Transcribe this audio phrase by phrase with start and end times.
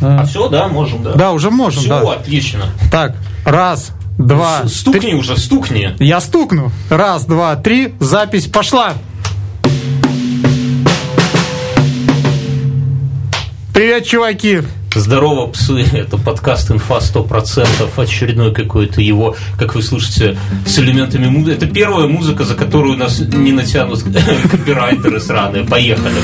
[0.00, 1.12] А, все, да, можем, да?
[1.14, 2.12] Да, уже можем, Все, да.
[2.12, 2.66] отлично.
[2.90, 3.14] Так,
[3.44, 5.14] раз, два, Стукни три.
[5.14, 5.94] уже, стукни.
[5.98, 6.70] Я стукну.
[6.90, 7.94] Раз, два, три.
[8.00, 8.94] Запись пошла.
[13.74, 14.62] Привет, чуваки.
[14.94, 15.84] Здорово, псы.
[15.92, 17.90] Это подкаст «Инфа 100%».
[17.98, 21.56] Очередной какой-то его, как вы слышите, с элементами музыки.
[21.56, 24.02] Это первая музыка, за которую нас не натянут
[24.50, 25.64] копирайтеры сраные.
[25.64, 26.14] Поехали.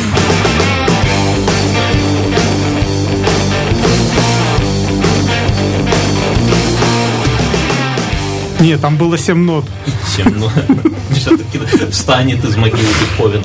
[8.63, 9.65] Нет, там было 7 нот.
[10.07, 10.49] Всем, ну,
[11.15, 11.59] все-таки
[11.91, 13.43] встанет из могилы Бетховен.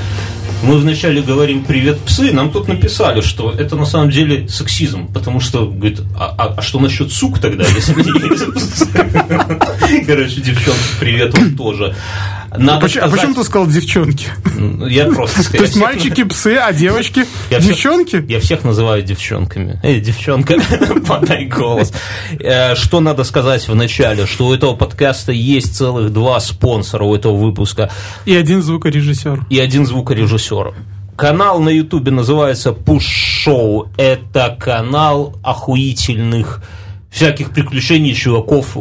[0.64, 5.40] Мы вначале говорим «Привет, псы», нам тут написали, что это на самом деле сексизм, потому
[5.40, 7.64] что, говорит, а, а- а что насчет сук тогда?
[10.08, 11.96] Короче, девчонки, привет вам тоже.
[12.56, 14.28] Надо Почему- а сказать- почему ты сказал девчонки?
[14.56, 18.24] Ну, Я просто То есть мальчики псы, а девочки девчонки?
[18.28, 19.80] Я всех называю девчонками.
[19.84, 20.56] Эй, девчонка,
[21.08, 21.92] подай голос.
[22.40, 24.26] Э, Что надо сказать в начале?
[24.26, 27.92] Что у этого подкаста есть целых два спонсора у этого выпуска
[28.26, 29.46] И один звукорежиссер.
[29.50, 30.74] и один звукорежиссер.
[31.18, 33.90] Канал на Ютубе называется Push Show.
[33.98, 36.62] Это канал охуительных
[37.10, 38.78] всяких приключений чуваков,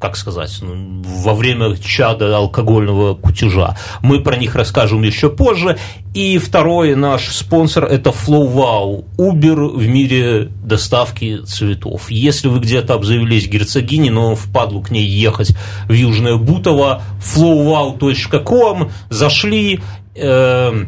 [0.00, 3.76] как сказать, ну, во время чада алкогольного кутежа.
[4.02, 5.78] Мы про них расскажем еще позже.
[6.14, 12.10] И второй наш спонсор это Flow Wow, Uber в мире доставки цветов.
[12.10, 15.54] Если вы где-то обзавелись герцогиней, но впадлу к ней ехать
[15.86, 19.80] в Южное Бутово, flowwow.com, зашли,
[20.16, 20.84] э,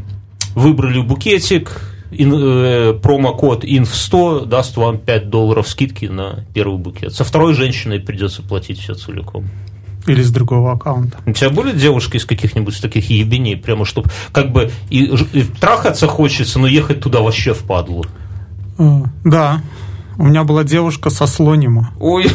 [0.55, 1.91] выбрали букетик,
[3.02, 7.14] промокод INF100 даст вам 5 долларов скидки на первый букет.
[7.14, 9.48] Со второй женщиной придется платить все целиком.
[10.06, 11.18] Или с другого аккаунта.
[11.27, 16.08] У тебя были девушки из каких-нибудь таких ебеней, прямо чтобы как бы и, и трахаться
[16.08, 18.05] хочется, но ехать туда вообще впадлу?
[18.78, 19.60] Э, Да.
[20.18, 21.90] У меня была девушка со слонима.
[21.98, 22.27] Ой.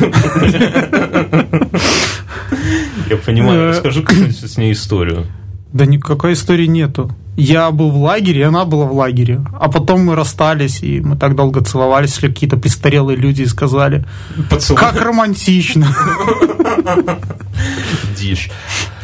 [3.09, 3.69] Я понимаю, Э.
[3.69, 5.25] расскажи какую-нибудь с ней историю.
[5.73, 7.11] Да никакой истории нету.
[7.35, 9.45] Я был в лагере, и она была в лагере.
[9.59, 14.05] А потом мы расстались, и мы так долго целовались, шли какие-то престарелые люди и сказали,
[14.49, 14.81] Поцелуй.
[14.81, 15.87] как романтично.
[18.17, 18.49] Дичь.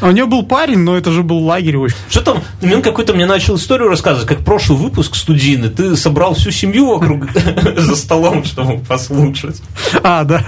[0.01, 1.95] А У нее был парень, но это же был лагерь очень.
[2.09, 6.49] Что там, Мен какой-то мне начал историю рассказывать, как прошлый выпуск студийный, ты собрал всю
[6.49, 7.25] семью вокруг
[7.77, 9.61] за столом, чтобы послушать.
[10.01, 10.43] А, да.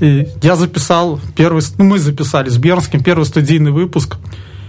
[0.00, 4.18] И я записал первый, ну, мы записали с Бернским первый студийный выпуск.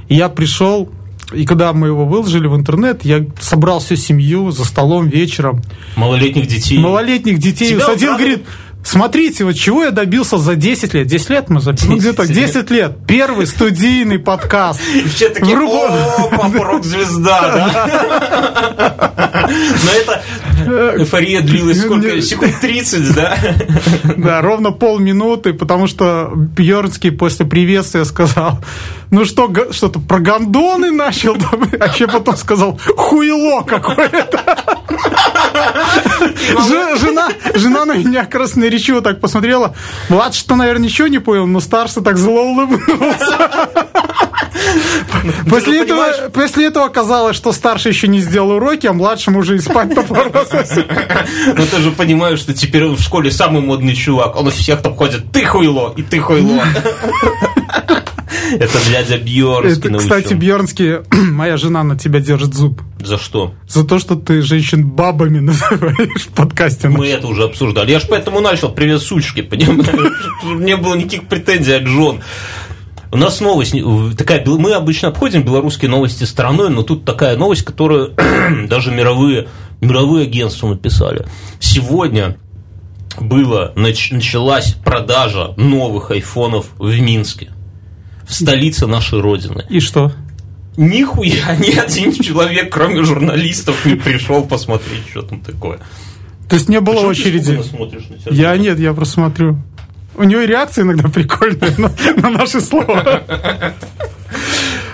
[0.09, 0.89] И я пришел,
[1.31, 5.61] и когда мы его выложили в интернет, я собрал всю семью за столом вечером.
[5.95, 6.77] Малолетних детей.
[6.79, 8.27] Малолетних детей Тебя усадил, украли?
[8.27, 8.47] говорит,
[8.83, 11.07] смотрите, вот чего я добился за 10 лет.
[11.07, 11.91] 10 лет мы записали?
[11.91, 12.53] Ну, где-то 10 лет.
[12.53, 12.97] 10 лет.
[13.07, 14.81] Первый студийный подкаст.
[14.93, 17.41] И все такие, о, рок-звезда,
[17.73, 19.49] да?
[19.49, 20.23] Но это
[20.99, 22.21] эйфория длилась сколько?
[22.21, 23.37] Секунд 30, да?
[24.17, 28.59] Да, ровно полминуты, потому что Бьернский после приветствия сказал,
[29.11, 31.35] ну что, что-то про гондоны начал,
[31.79, 34.57] а еще потом сказал, хуйло какое-то.
[36.99, 38.25] Жена, жена на меня
[38.69, 39.75] красноречиво так посмотрела.
[40.09, 43.69] Младший, что, наверное, ничего не понял, но старший так зло улыбнулся.
[45.49, 49.55] После же этого, после этого оказалось, что старший еще не сделал уроки, а младшему уже
[49.55, 50.85] и спать-то пора совсем.
[51.47, 54.35] Ну ты же понимаешь, что теперь он в школе самый модный чувак.
[54.35, 56.63] Он у всех там ходит, ты хуйло, и ты хуйло.
[58.51, 60.99] Это дядя Бьернский Это, кстати, Бьернский,
[61.31, 62.81] моя жена на тебя держит зуб.
[63.03, 63.53] За что?
[63.67, 66.89] За то, что ты женщин бабами называешь в подкасте.
[66.89, 67.91] Мы это уже обсуждали.
[67.91, 68.69] Я же поэтому начал.
[68.69, 69.87] Привет, сучки, понимаешь?
[70.59, 72.21] Не было никаких претензий от Джон.
[73.11, 73.73] У нас новость
[74.17, 78.13] такая, мы обычно обходим белорусские новости стороной, но тут такая новость, которую
[78.67, 79.47] даже мировые,
[79.81, 81.25] мировые агентства написали.
[81.59, 82.37] Сегодня
[83.19, 87.49] было, нач- началась продажа новых айфонов в Минске,
[88.29, 89.65] в столице нашей родины.
[89.69, 90.13] И что?
[90.77, 95.79] Нихуя ни один человек, кроме журналистов, не пришел посмотреть, что там такое.
[96.47, 97.61] То есть не было Почему ты очереди?
[97.63, 98.31] смотришь на?
[98.31, 99.57] Я нет, я просто смотрю.
[100.15, 103.23] У него и реакции иногда прикольные на, на наши слова.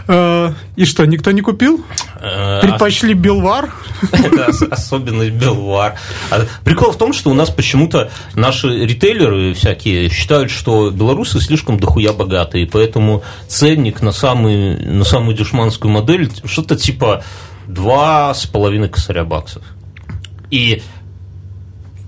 [0.07, 1.83] Э, И что, никто не купил?
[2.19, 3.73] Э, Предпочли Белвар?
[4.11, 5.95] Это ос- особенность Белвар.
[6.31, 11.79] А Прикол в том, что у нас почему-то наши ритейлеры всякие считают, что белорусы слишком
[11.79, 17.23] дохуя богатые, поэтому ценник на, самый, на самую дешманскую модель что-то типа
[17.67, 19.63] два с половиной косаря баксов.
[20.51, 20.83] И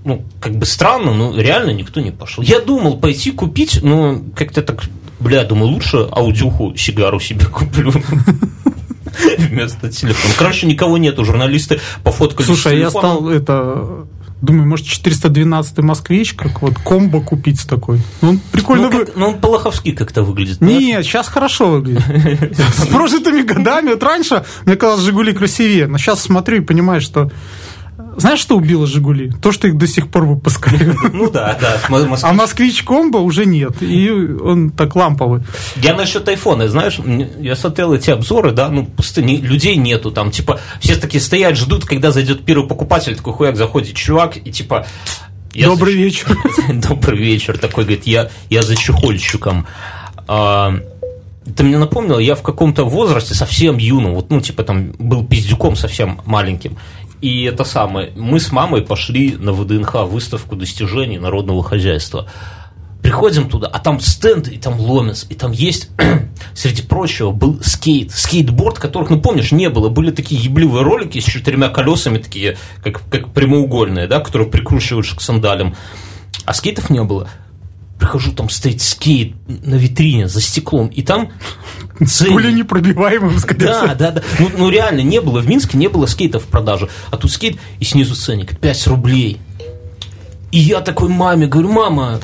[0.04, 2.42] ну, как бы странно, но реально никто не пошел.
[2.42, 4.82] Я думал пойти купить, но как-то так,
[5.20, 7.92] бля, думаю, лучше аудюху, сигару себе куплю.
[9.38, 10.34] Вместо телефона.
[10.38, 13.16] Короче, никого нету, журналисты пофоткались с Слушай, я телефоном.
[13.16, 14.06] стал это
[14.40, 18.00] Думаю, может, 412 москвич, как вот комбо купить такой.
[18.22, 20.60] Ну, он прикольно Ну, вы- как- ну, он по-лоховски как-то выглядит.
[20.60, 20.80] понимаешь?
[20.84, 22.04] Нет, сейчас хорошо выглядит.
[22.76, 23.88] С прожитыми годами.
[23.88, 25.88] Вот раньше мне казалось, Жигули красивее.
[25.88, 27.32] Но сейчас смотрю и понимаю, что...
[28.18, 29.30] Знаешь, что убило Жигули?
[29.40, 30.96] То, что их до сих пор выпускают.
[31.12, 31.78] Ну да, да.
[31.88, 32.18] москвич.
[32.22, 33.80] А москвич комбо уже нет.
[33.80, 35.42] И он так ламповый.
[35.76, 36.98] Я насчет айфона, знаешь,
[37.40, 41.56] я смотрел эти обзоры, да, ну, просто не- людей нету, там, типа, все такие стоят,
[41.56, 44.86] ждут, когда зайдет первый покупатель, такой хуяк, заходит чувак, и типа...
[45.54, 46.36] я Добрый за- вечер.
[46.74, 49.66] Добрый вечер, такой, говорит, я, я за чехольчиком.
[50.26, 50.74] А,
[51.46, 55.76] это мне напомнило, я в каком-то возрасте совсем юном, вот, ну, типа, там, был пиздюком
[55.76, 56.76] совсем маленьким,
[57.20, 62.28] и это самое, мы с мамой пошли на ВДНХ, выставку достижений народного хозяйства.
[63.02, 65.90] Приходим туда, а там стенд, и там ломец, и там есть,
[66.54, 69.88] среди прочего, был скейт, скейтборд, которых, ну, помнишь, не было.
[69.88, 75.20] Были такие ебливые ролики с четырьмя колесами, такие, как, как прямоугольные, да, которые прикручиваешь к
[75.20, 75.74] сандалям.
[76.44, 77.28] А скейтов не было.
[77.98, 81.32] Прихожу, там стоит скейт на витрине за стеклом, и там
[82.06, 82.32] ценник.
[82.32, 84.22] Пуля непробиваемым, Да, да, да.
[84.38, 85.40] Ну, ну, реально, не было.
[85.40, 86.88] В Минске не было скейтов в продаже.
[87.10, 89.40] А тут скейт и снизу ценник 5 рублей.
[90.52, 92.20] И я такой маме говорю, мама,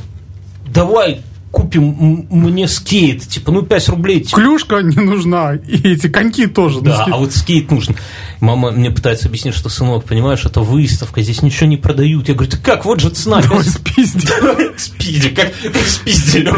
[0.67, 1.23] давай
[1.55, 3.23] купим мне скейт.
[3.29, 4.21] Типа, ну 5 рублей.
[4.21, 5.55] типа, Клюшка не нужна.
[5.55, 6.81] И эти коньки тоже.
[6.81, 7.97] Да, а вот скейт нужен.
[8.41, 12.29] Мама мне пытается объяснить, что, сынок, понимаешь, это выставка, здесь ничего не продают.
[12.29, 13.41] Я говорю, ты как, вот же цена.
[13.41, 14.27] Давай спизди.
[14.77, 16.51] Спиди, как, как спиздили.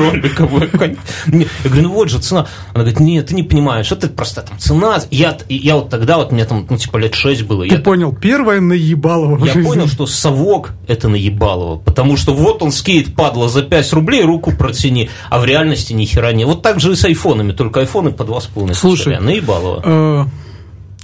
[1.26, 2.46] Не, Я говорю, ну вот же цена.
[2.72, 4.98] Она говорит, нет, ты не понимаешь, это просто там цена.
[5.10, 7.66] Я, я вот тогда, вот мне там, ну, типа, лет 6 было.
[7.68, 9.68] Ты Я, понял, первое наебалово я жизни.
[9.68, 11.78] понял, что совок это наебалово.
[11.78, 14.52] Потому что вот он скейт падла за 5 рублей, руку
[14.86, 16.44] протяни, а в реальности ни хера не.
[16.44, 19.18] Вот так же и с айфонами, только айфоны по 2,5 Слушай.
[19.20, 19.82] Наебалово.
[19.84, 20.24] Э,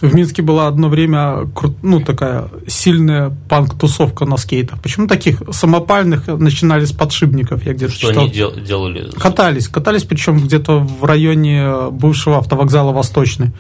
[0.07, 1.49] В Минске была одно время
[1.83, 4.81] ну, такая сильная панк-тусовка на скейтах.
[4.83, 7.65] Почему таких самопальных начинали с подшипников?
[7.65, 8.25] Я где-то Что читал.
[8.25, 9.11] они дел- делали?
[9.17, 13.53] Катались, катались, причем где-то в районе бывшего автовокзала Восточный.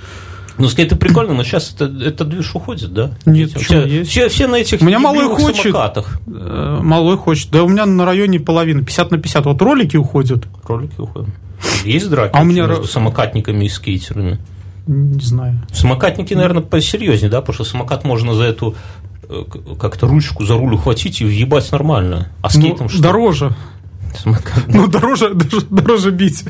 [0.58, 3.12] Ну, скейты прикольно, но сейчас это, это движ уходит, да?
[3.26, 4.10] Нет, Все- есть?
[4.10, 5.62] Все, все на этих У меня малой хочет.
[5.62, 6.18] самокатах.
[6.26, 7.50] Э, Малой хочет.
[7.50, 9.46] Да у меня на районе половина, 50 на 50.
[9.46, 10.44] Вот ролики уходят.
[10.64, 11.30] Ролики уходят.
[11.84, 14.38] Есть драки А у меня между самокатниками и скейтерами?
[14.86, 15.62] Не знаю.
[15.72, 17.40] Самокатники, наверное, посерьезнее, да?
[17.40, 18.74] Потому что самокат можно за эту
[19.28, 19.42] э,
[19.80, 22.28] как-то ручку за руль ухватить и въебать нормально.
[22.42, 23.00] А Ну, скейтом что?
[23.02, 23.54] дороже.
[24.22, 24.64] Самокат.
[24.68, 25.32] Ну, дороже,
[25.70, 26.44] дороже бить.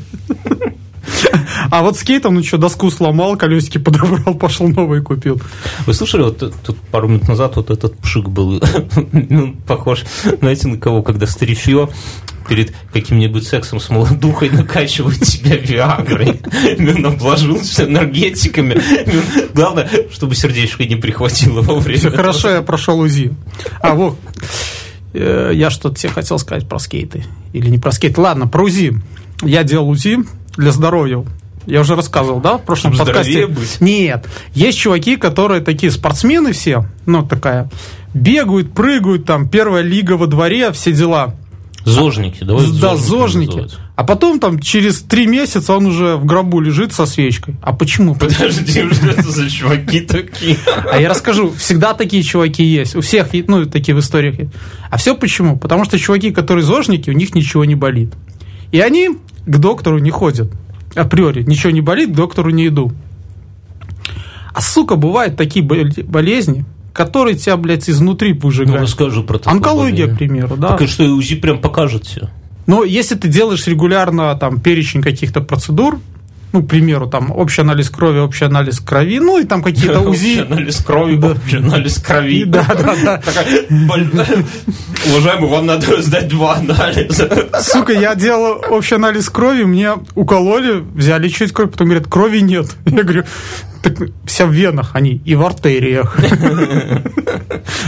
[1.71, 5.41] А вот скейтом, ну что, доску сломал, колесики подобрал, пошел новый купил.
[5.85, 8.61] Вы слышали, вот тут- пару минут назад вот этот пшик был,
[9.11, 10.03] ну, похож,
[10.39, 11.89] знаете, на кого, когда старичье
[12.47, 16.41] перед каким-нибудь сексом с молодухой накачивает себя виагрой,
[16.77, 18.81] он обложился энергетиками.
[19.53, 21.99] Главное, чтобы сердечко не прихватило во время.
[21.99, 23.33] Все хорошо, я прошел УЗИ.
[23.81, 24.19] А вот,
[25.13, 27.23] э, я что-то тебе хотел сказать про скейты.
[27.53, 28.19] Или не про скейты.
[28.19, 29.01] Ладно, про УЗИ.
[29.41, 30.19] Я делал УЗИ
[30.57, 31.23] для здоровья.
[31.65, 33.47] Я уже рассказывал, да, в прошлом Чтобы подкасте?
[33.47, 33.77] быть?
[33.79, 34.27] Нет.
[34.53, 37.69] Есть чуваки, которые такие спортсмены все, ну, такая,
[38.13, 41.35] бегают, прыгают, там, первая лига во дворе, все дела.
[41.85, 43.55] Зожники, давай да, зожники.
[43.55, 43.77] называть.
[43.95, 47.55] А потом там через три месяца он уже в гробу лежит со свечкой.
[47.61, 48.15] А почему?
[48.15, 50.57] Подожди, что это за чуваки такие?
[50.89, 52.95] А я расскажу, всегда такие чуваки есть.
[52.95, 54.51] У всех, ну, такие в историях есть.
[54.89, 55.57] А все почему?
[55.57, 58.13] Потому что чуваки, которые зожники, у них ничего не болит.
[58.71, 59.11] И они
[59.45, 60.51] к доктору не ходят.
[60.95, 61.43] Априори.
[61.43, 62.91] Ничего не болит, к доктору не иду.
[64.53, 68.81] А, сука, бывают такие бол- болезни, которые тебя, блядь, изнутри Ну, выжигают.
[68.83, 69.53] расскажу про такое.
[69.53, 70.17] Онкология, к болезнь.
[70.17, 70.69] примеру, да.
[70.69, 72.29] Так и что, и УЗИ прям покажет все.
[72.67, 75.99] Но если ты делаешь регулярно там перечень каких-то процедур,
[76.53, 80.09] ну, к примеру, там общий анализ крови, общий анализ крови, ну и там какие-то Общий
[80.39, 80.39] УЗИ.
[80.51, 81.27] анализ крови, Да.
[81.31, 82.43] общий анализ крови.
[82.47, 83.17] Да, да, да.
[83.17, 84.09] Такая, «Боль-
[85.07, 87.49] Уважаемый, вам надо сдать два анализа.
[87.59, 92.67] Сука, я делал общий анализ крови, мне укололи, взяли чуть кровь, потом говорят, крови нет.
[92.85, 93.23] Я говорю,
[93.81, 93.93] так
[94.25, 96.15] вся в венах, они и в артериях.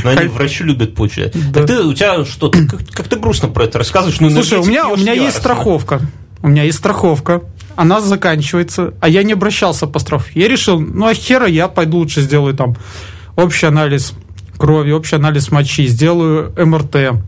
[0.03, 1.23] Но они врачи любят почву.
[1.53, 4.19] Так ты, у тебя что, ты как- как-то грустно про это рассказываешь.
[4.19, 6.01] Ну, Слушай, у меня, есть страховка.
[6.41, 7.41] У меня есть страховка.
[7.75, 10.39] Она заканчивается, а я не обращался по страховке.
[10.39, 12.75] Я решил, ну а хера я пойду лучше сделаю там
[13.35, 14.13] общий анализ
[14.57, 17.21] крови, общий анализ мочи, сделаю МРТ.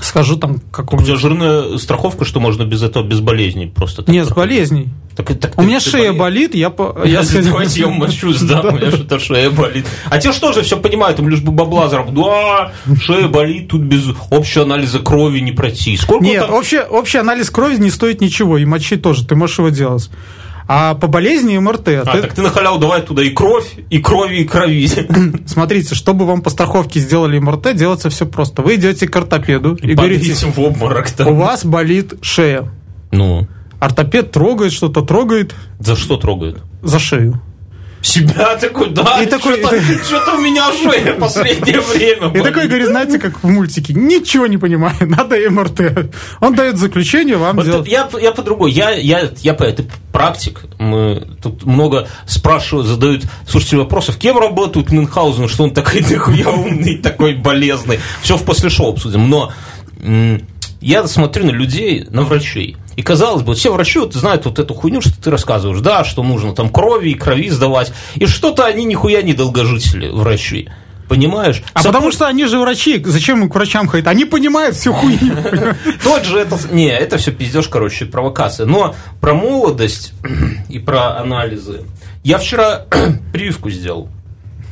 [0.00, 1.16] Схожу там к У тебя какому-то...
[1.16, 4.02] жирная страховка, что можно без этого, без болезней просто.
[4.02, 4.88] так Нет, с болезней.
[5.18, 6.18] Так- так У ты- меня ты шея болеешь?
[6.18, 6.70] болит, я...
[6.70, 9.84] по- Я я сходил- давайте я мочусь, да, у меня что-то шея болит.
[10.08, 12.14] А те что же все понимают, им лишь бы бабла заработать.
[12.24, 12.72] Да,
[13.02, 15.96] шея болит, тут без общего анализа крови не пройти.
[15.96, 19.58] Сколько Нет, там- общий, общий анализ крови не стоит ничего, и мочи тоже, ты можешь
[19.58, 20.08] его делать.
[20.70, 21.88] А по болезни МРТ...
[21.88, 24.86] А, ты- так ты на халяву давай туда и кровь, и крови, и крови.
[25.46, 28.60] Смотрите, чтобы вам по страховке сделали МРТ, делается все просто.
[28.62, 31.36] Вы идете к ортопеду и, И говорите, в обморок у там.
[31.38, 32.70] вас болит шея.
[33.10, 33.48] Ну,
[33.80, 36.58] Ортопед трогает, что-то трогает за что трогают?
[36.82, 37.40] за шею.
[38.00, 42.28] Себя такой, да, И такой- что-то, что-то у меня шея последнее время.
[42.28, 46.14] И такой говорит, знаете, как в мультике, ничего не понимаю, надо МРТ.
[46.40, 47.88] Он дает заключение, вам Вот делать.
[47.88, 48.68] я, я по-другому.
[48.68, 50.60] Я, я, я по это практик.
[50.78, 56.98] Мы тут много спрашивают, задают слушатели вопросов, кем работают Мюнхгаузен, что он такой нахуя умный,
[56.98, 57.98] такой болезный.
[58.22, 59.28] Все в после шоу обсудим.
[59.28, 59.52] Но
[60.80, 62.76] я смотрю на людей, на врачей.
[62.98, 66.24] И казалось бы, все врачи вот знают вот эту хуйню, что ты рассказываешь, да, что
[66.24, 67.92] нужно там крови и крови сдавать.
[68.16, 70.68] И что-то они нихуя не долгожители, врачи.
[71.08, 71.62] Понимаешь?
[71.74, 74.08] А Сапог- потому что они же врачи, зачем им к врачам ходить?
[74.08, 75.32] Они понимают всю хуйню.
[76.02, 76.58] Тот же это...
[76.72, 78.66] Не, это все пиздеж, короче, провокация.
[78.66, 80.12] Но про молодость
[80.68, 81.82] и про анализы.
[82.24, 82.84] Я вчера
[83.32, 84.08] прививку сделал.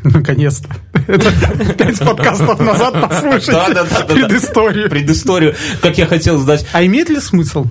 [0.02, 0.68] Наконец-то.
[1.06, 1.33] Это
[1.75, 4.14] пять подкастов назад послушайте Да-да-да-да-да.
[4.14, 4.90] предысторию.
[4.90, 6.66] Предысторию, как я хотел сдать.
[6.73, 7.66] А имеет ли смысл?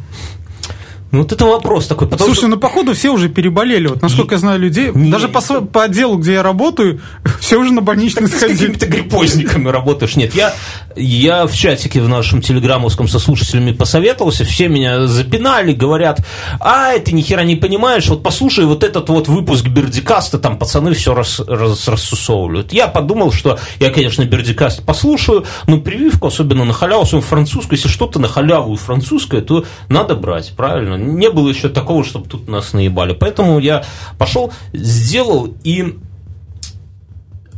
[1.12, 2.08] Ну, вот это вопрос такой.
[2.10, 3.88] Потому Слушай, ну походу все уже переболели.
[3.88, 7.00] Вот насколько я знаю людей, Не- даже по, по отделу, где я работаю,
[7.40, 8.58] все уже на больничный Ты с сходили.
[8.58, 10.16] какими-то гриппозниками работаешь.
[10.18, 10.54] Нет, я,
[10.96, 16.20] я в чатике в нашем телеграммовском со слушателями посоветовался, все меня запинали, говорят,
[16.60, 20.94] а, ты ни хера не понимаешь, вот послушай вот этот вот выпуск Бердикаста, там пацаны
[20.94, 22.74] все рас, рас- рассусовывают.
[22.74, 28.20] Я подумал, что я, конечно, Бердикаст послушаю, но прививку, особенно на халяву, французскую, если что-то
[28.20, 30.95] на халяву и французское, то надо брать, правильно?
[30.98, 33.14] Не было еще такого, чтобы тут нас наебали.
[33.14, 33.84] Поэтому я
[34.18, 35.98] пошел, сделал и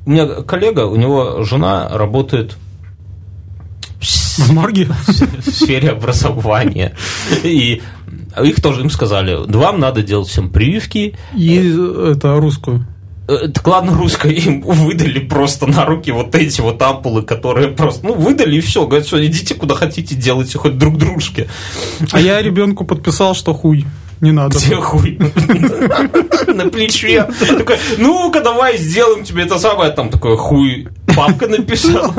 [0.06, 2.58] у меня коллега, у него жена работает
[4.38, 4.86] В морге?
[4.86, 6.94] в сфере образования.
[7.44, 7.82] И
[8.42, 11.16] их тоже им сказали, вам надо делать всем прививки.
[11.36, 11.58] И
[12.12, 12.86] это русскую.
[13.28, 18.14] Так ладно, русское им выдали просто на руки вот эти вот ампулы, которые просто, ну,
[18.14, 18.86] выдали и все.
[18.86, 21.50] Говорят, что идите куда хотите, делайте хоть друг дружке.
[22.12, 23.86] А я ребенку подписал, что хуй.
[24.22, 24.58] Не надо.
[24.58, 25.20] Где хуй?
[26.48, 27.28] На плече.
[27.58, 29.92] Такой, ну-ка, давай сделаем тебе это самое.
[29.92, 32.16] Там такой хуй папка написала.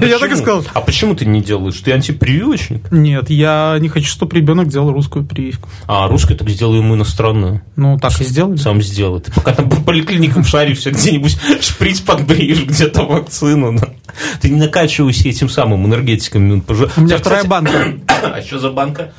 [0.00, 0.64] Я так и сказал.
[0.74, 1.78] А почему ты не делаешь?
[1.80, 2.90] Ты антипрививочник?
[2.90, 5.68] Нет, я не хочу, чтобы ребенок делал русскую прививку.
[5.86, 7.62] А русскую так сделаю ему иностранную.
[7.76, 8.56] Ну, так и сделали.
[8.56, 9.20] Сам сделай.
[9.20, 13.78] Ты пока там по поликлиникам шаришься, где-нибудь шприц подбреешь, где-то вакцину.
[14.40, 15.80] Ты не накачивайся этим самым
[16.62, 17.94] пожа- У меня вторая банка.
[18.22, 19.12] А что за банка?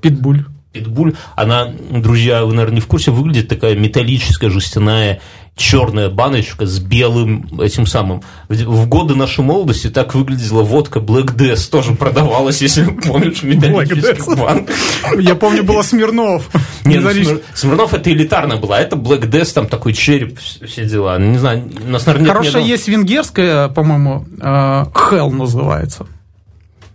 [0.00, 0.44] Питбуль.
[0.72, 1.14] Питбуль.
[1.36, 5.20] Она, друзья, вы, наверное, не в курсе, выглядит такая металлическая жестяная
[5.54, 8.22] черная баночка с белым этим самым.
[8.48, 14.36] В годы нашей молодости так выглядела водка Black Death, тоже продавалась, если помнишь, Death.
[14.36, 14.74] банках.
[15.20, 16.48] Я помню, было Смирнов.
[16.84, 20.66] Не, ну, Смир- Смирнов это элитарная была, а это Black Death, там такой череп, вс-
[20.66, 21.18] все дела.
[21.18, 26.06] Не знаю, у нас, наверное, нет Хорошая есть венгерская, по-моему, э, Hell называется.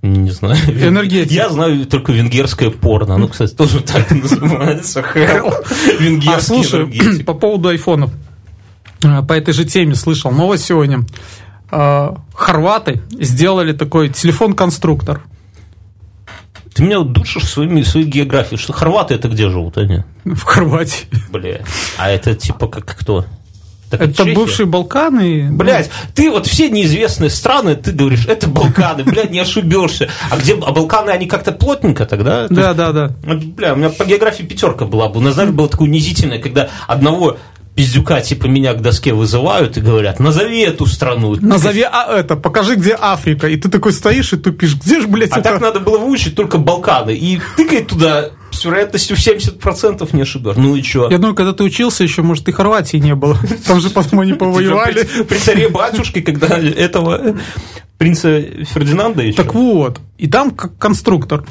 [0.01, 0.57] Не знаю.
[0.67, 1.31] Энергетик.
[1.31, 3.17] Я знаю только венгерское порно.
[3.17, 5.03] Ну, кстати, тоже так называется.
[5.13, 5.51] Hell.
[5.53, 7.25] А Венгерский слушай, энергетик.
[7.25, 8.11] по поводу айфонов.
[9.03, 11.05] Э, По этой же теме слышал новость сегодня.
[11.71, 15.21] Э, Хорваты сделали такой телефон-конструктор.
[16.73, 18.59] Ты меня душишь своими, своей географией.
[18.59, 20.03] Что хорваты это где живут они?
[20.25, 21.07] В Хорватии.
[21.31, 21.61] Бля.
[21.97, 23.25] А это типа как кто?
[23.89, 24.35] Так Это Чехия?
[24.35, 25.47] бывшие Балканы.
[25.49, 30.09] Блять, ты вот все неизвестные страны, ты говоришь, это Балканы, блядь, не ошибешься.
[30.29, 32.47] А где, а Балканы, они как-то плотненько тогда?
[32.47, 33.11] То Да, есть, да, да.
[33.23, 35.19] вот, Бля, у меня по географии пятерка была бы.
[35.19, 37.37] У нас, знаешь, было такое унизительное, когда одного
[37.77, 41.37] пиздюка типа меня к доске вызывают и говорят, назови эту страну.
[41.39, 43.47] Назови а это, покажи, где Африка.
[43.47, 44.75] И ты такой стоишь и тупишь.
[44.75, 45.51] Где же, блядь, А это?
[45.51, 47.11] так надо было выучить только Балканы.
[47.15, 50.55] И тыкай туда с вероятностью в 70% не ошибешь.
[50.57, 51.07] Ну и что?
[51.11, 53.37] Я думаю, когда ты учился, еще, может, и Хорватии не было.
[53.67, 55.03] Там же потом они повоевали.
[55.03, 57.37] При, при царе батюшке, когда этого
[57.99, 59.37] принца Фердинанда еще.
[59.37, 61.45] Так вот, и там как конструктор.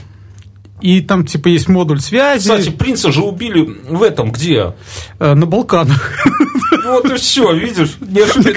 [0.81, 4.75] И там, типа, есть модуль связи Кстати, принца же убили в этом, где?
[5.19, 6.13] э, на Балканах.
[6.85, 7.97] Вот и все, видишь?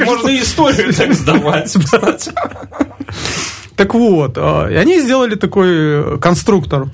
[0.06, 1.72] Можно и историю так сдавать.
[1.74, 2.32] кстати.
[3.76, 4.42] Так вот, и
[4.76, 6.90] они сделали такой э, конструктор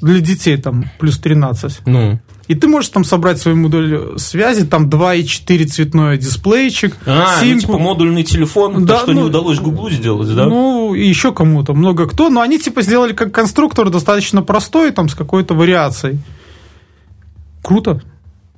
[0.00, 1.80] для детей, там, плюс 13.
[1.86, 2.20] Ну.
[2.48, 7.60] И ты можешь там собрать свой модуль связи, там 2,4 цветной дисплейчик, А, ну, симку.
[7.60, 10.46] типа модульный телефон, Да, то, что не ну, удалось Гуглу сделать, да?
[10.46, 15.10] Ну, и еще кому-то, много кто, но они типа сделали как конструктор достаточно простой, там,
[15.10, 16.20] с какой-то вариацией.
[17.62, 18.00] Круто.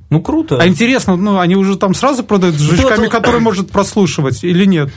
[0.08, 0.58] Ну, круто.
[0.60, 4.66] А интересно, ну, они уже там сразу продают с жучками, вот- которые может прослушивать или
[4.66, 4.92] нет?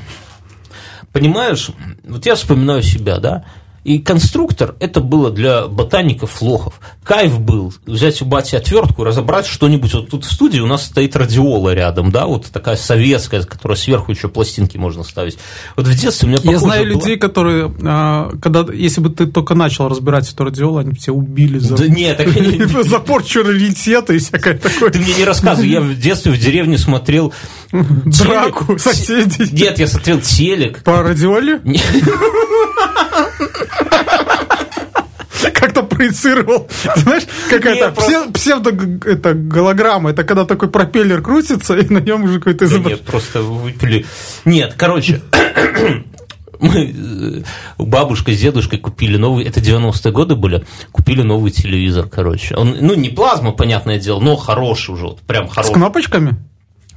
[1.12, 1.70] Понимаешь,
[2.08, 3.46] вот я вспоминаю себя, да?
[3.84, 6.80] И конструктор это было для ботаников лохов.
[7.04, 9.94] Кайф был взять у бати отвертку, разобрать что-нибудь.
[9.94, 14.12] Вот тут в студии у нас стоит радиола рядом, да, вот такая советская, которая сверху
[14.12, 15.38] еще пластинки можно ставить.
[15.76, 16.94] Вот в детстве у меня Я знаю было...
[16.94, 21.14] людей, которые, а, когда, если бы ты только начал разбирать эту радиолу, они бы тебя
[21.14, 22.30] убили за, да нет, так...
[22.84, 24.92] за порчу раритета и всякое такое.
[24.92, 27.34] Ты мне не рассказывай, я в детстве в деревне смотрел
[27.74, 29.50] Драку соседей.
[29.52, 30.84] Нет, я смотрел телек.
[30.84, 31.60] По радиоле?
[35.54, 36.68] как-то проецировал.
[36.96, 38.32] Знаешь, какая-то просто...
[38.34, 38.72] псевдо
[39.10, 40.12] это, голограмма.
[40.12, 42.98] Это когда такой пропеллер крутится, и на нем уже какой-то изображение.
[42.98, 44.06] Нет, просто выпили.
[44.46, 45.22] Нет, короче,
[46.60, 47.44] мы
[47.78, 52.56] э, бабушка с дедушкой купили новый, это 90-е годы были, купили новый телевизор, короче.
[52.56, 55.72] Он, ну, не плазма, понятное дело, но хороший уже, вот, прям хороший.
[55.72, 56.36] С кнопочками?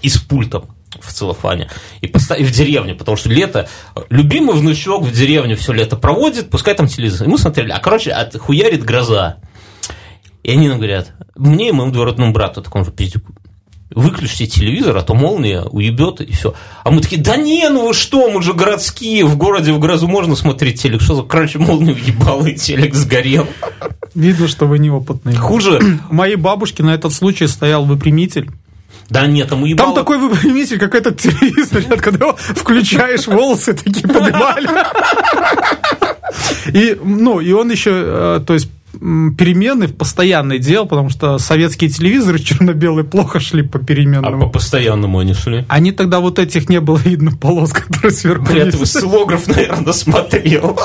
[0.03, 1.69] И с пультом в целлофане
[2.01, 3.69] и, поставь, и в деревне, потому что лето,
[4.11, 7.27] любимый внучок в деревне все лето проводит, пускай там телевизор.
[7.27, 9.37] И мы смотрели, а короче, хуярит гроза.
[10.43, 13.35] И они нам говорят, мне и моему двоюродному брату, такому же пиздюку,
[13.91, 16.55] выключите телевизор, а то молния уебет и все.
[16.85, 20.09] А мы такие, да не, ну вы что, мы же городские, в городе в грозу
[20.09, 21.01] можно смотреть телек.
[21.01, 23.47] Что за, короче, молния уебала, и телек сгорел.
[24.15, 25.37] Видно, что вы неопытные.
[25.37, 25.81] Хуже.
[26.11, 28.51] У моей бабушки на этот случай стоял выпрямитель.
[29.09, 29.95] Да нет, там уебало...
[29.95, 34.69] Там такой выпрямитель, как этот телевизор, когда включаешь, волосы такие поднимали.
[36.67, 38.69] И, ну, и он еще, э, то есть,
[38.99, 44.37] перемены постоянный дел, потому что советские телевизоры черно-белые плохо шли по переменному.
[44.37, 45.65] А по постоянному они шли?
[45.69, 50.79] Они тогда вот этих не было видно полос, которые сверху Бля, ты осциллограф, наверное, смотрел.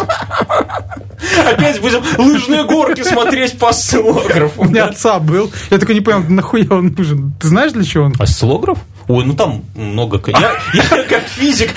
[1.46, 4.62] Опять будем лыжные горки смотреть по осциллографу.
[4.62, 5.52] У меня отца был.
[5.70, 7.34] Я такой не понял, нахуя он нужен.
[7.40, 8.14] Ты знаешь, для чего он?
[8.18, 8.80] Осциллограф?
[9.12, 10.22] Ой, ну там много...
[10.28, 11.74] Я, я как физик,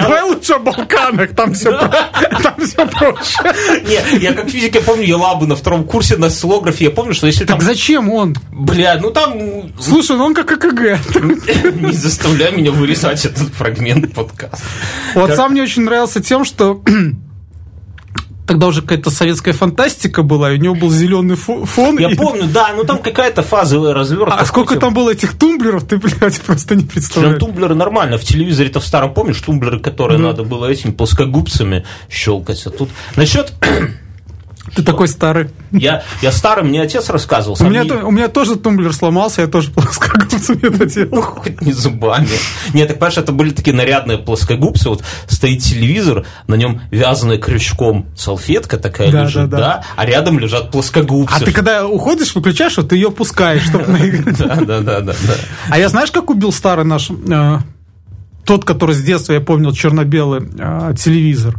[0.00, 3.38] Давай лучше о Балканах, там все, там все проще.
[3.86, 7.14] Не, я как физик, я помню, я лабу на втором курсе на осциллографе, я помню,
[7.14, 7.60] что если так там...
[7.60, 8.34] зачем он?
[8.50, 9.70] Бля, ну там...
[9.78, 10.98] Слушай, ну он как ЭКГ.
[11.80, 14.58] Не заставляй меня вырезать этот фрагмент подкаста.
[15.14, 16.82] У отца мне очень нравился тем, что
[18.50, 21.98] тогда уже какая-то советская фантастика была, и у него был зеленый фон.
[22.00, 22.16] Я и...
[22.16, 24.34] помню, да, ну там какая-то фазовая развертка.
[24.34, 27.36] А сколько там было этих тумблеров, ты, блядь, просто не представляешь.
[27.36, 28.18] Причем тумблеры нормально.
[28.18, 30.24] В телевизоре-то в старом, помнишь, тумблеры, которые да.
[30.24, 32.66] надо было этими плоскогубцами щелкать.
[32.66, 33.52] А тут насчет
[34.74, 35.50] ты такой старый.
[35.72, 37.56] Я, я старый, мне отец рассказывал.
[37.60, 37.92] У меня, не...
[37.92, 41.08] у меня тоже тумблер сломался, я тоже плоскогубцами это делал.
[41.12, 42.28] Ну, хоть не зубами.
[42.72, 44.88] Нет, так понимаешь, это были такие нарядные плоскогубцы.
[44.88, 49.58] Вот стоит телевизор, на нем вязаная крючком салфетка такая да, лежит, да, да.
[49.58, 51.34] да, а рядом лежат плоскогубцы.
[51.34, 54.38] А ты когда уходишь, выключаешь, вот ты ее пускаешь, чтобы наиграть.
[54.50, 55.14] Да, да, да, да.
[55.68, 57.58] А я знаешь, как убил старый наш э,
[58.44, 61.56] тот, который с детства, я помнил, черно-белый э, телевизор?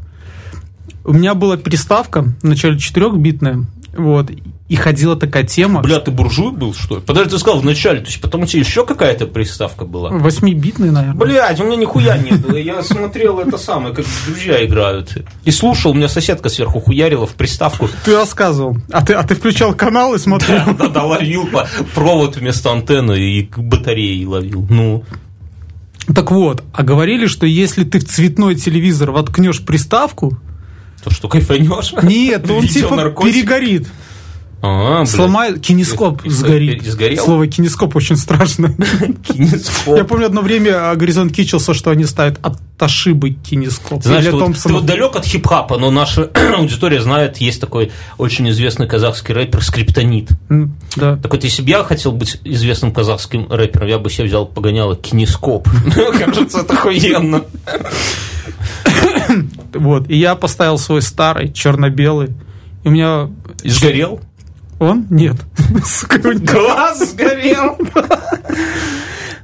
[1.04, 4.32] У меня была приставка, вначале четырехбитная, вот,
[4.70, 5.82] и ходила такая тема.
[5.82, 7.02] Бля, ты буржуй был, что ли?
[7.02, 10.12] Подожди, ты сказал вначале, то есть потом у тебя еще какая-то приставка была?
[10.12, 11.20] Восьмибитная, наверное.
[11.20, 12.56] Блядь, у меня нихуя не было.
[12.56, 15.18] Я смотрел это самое, как друзья играют.
[15.44, 17.90] И слушал, у меня соседка сверху хуярила в приставку.
[18.06, 18.78] Ты рассказывал.
[18.92, 20.62] А ты, а ты включал канал и смотрел?
[20.68, 21.50] Да, да, да, ловил
[21.94, 24.66] провод вместо антенны и батареи ловил.
[24.70, 25.04] Ну.
[26.16, 30.38] Так вот, а говорили, что если ты в цветной телевизор воткнешь приставку,
[31.04, 31.94] то что, кайфанешь?
[32.04, 33.34] Нет, он типа наркотик?
[33.34, 33.88] перегорит.
[34.64, 36.84] А, Сломает, кинескоп сгорит.
[36.86, 37.24] Сгорел?
[37.24, 38.72] Слово кинескоп очень страшно.
[39.24, 39.98] Кинескоп.
[39.98, 44.04] Я помню, одно время Горизонт кичился, что они ставят от ошибок кинескоп.
[44.04, 48.48] Знаешь, ты, вот, ты вот далек от хип-хапа, но наша аудитория знает, есть такой очень
[48.52, 50.30] известный казахский рэпер Скриптонит.
[50.50, 51.18] Mm, да.
[51.18, 54.96] Так вот, если бы я хотел быть известным казахским рэпером, я бы себе взял, погонял
[54.96, 55.68] кинескоп.
[56.20, 57.46] Кажется, это охуенно.
[59.74, 60.10] Вот.
[60.10, 62.30] И я поставил свой старый, черно-белый.
[62.84, 63.30] И у меня...
[63.64, 64.22] И сгорел?
[64.80, 65.06] Он?
[65.10, 65.38] Нет.
[66.10, 67.78] Глаз сгорел.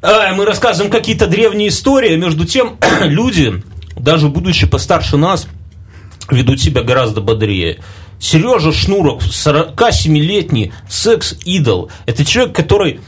[0.36, 3.64] Мы рассказываем какие-то древние истории, между тем люди,
[3.96, 5.48] даже будучи постарше нас,
[6.30, 7.80] ведут себя гораздо бодрее.
[8.20, 11.92] Сережа Шнурок, 47-летний секс-идол.
[12.06, 13.00] Это человек, который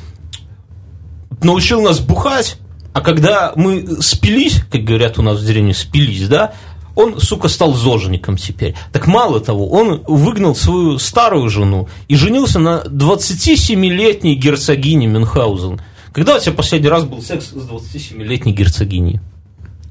[1.42, 2.58] научил нас бухать,
[2.94, 6.54] а когда мы спились, как говорят у нас в деревне, спились, да,
[7.00, 8.76] он, сука, стал зожником теперь.
[8.92, 15.82] Так мало того, он выгнал свою старую жену и женился на 27-летней герцогине Мюнхгаузен.
[16.12, 19.22] Когда у тебя последний раз был секс с 27-летней герцогиней?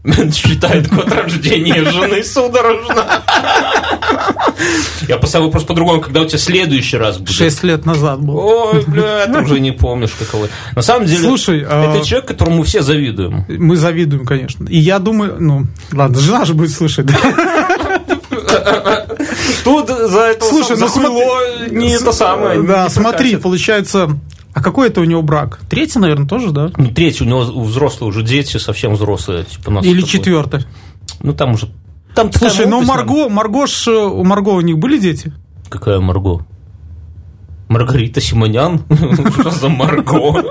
[0.34, 3.22] Считает год рождения жены судорожно.
[5.08, 7.30] Я поставил вопрос по-другому, когда у тебя следующий раз будет.
[7.30, 8.36] Шесть лет назад был.
[8.38, 10.48] Ой, бля, ты уже не помнишь, каково.
[10.74, 12.04] На самом деле, Слушай, это а...
[12.04, 13.44] человек, которому мы все завидуем.
[13.48, 14.66] Мы завидуем, конечно.
[14.68, 17.06] И я думаю, ну, ладно, жена же будет слышать.
[19.64, 22.62] Тут за это Слушай, за ну хуйло не это самое.
[22.62, 24.18] Да, не смотри, получается...
[24.58, 25.60] А какой это у него брак?
[25.70, 26.72] Третий, наверное, тоже, да?
[26.76, 29.44] Ну, третий, у него у взрослые уже дети, совсем взрослые.
[29.44, 30.10] Типа нас Или такой.
[30.10, 30.60] четвертый?
[31.22, 31.68] Ну, там уже...
[32.16, 35.32] Там Слушай, ну молодость, Марго, Марго ж, э, у Марго у них были дети?
[35.68, 36.44] Какая Марго?
[37.68, 38.82] Маргарита Симонян?
[39.38, 40.42] Что за Марго?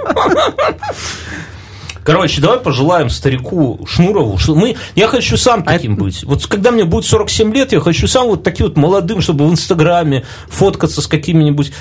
[2.06, 6.24] Короче, давай пожелаем старику Шнурову, что мы, я хочу сам А таким быть.
[6.24, 9.52] Вот когда мне будет 47 лет, я хочу сам вот таким вот молодым, чтобы в
[9.52, 11.74] Инстаграме фоткаться с какими-нибудь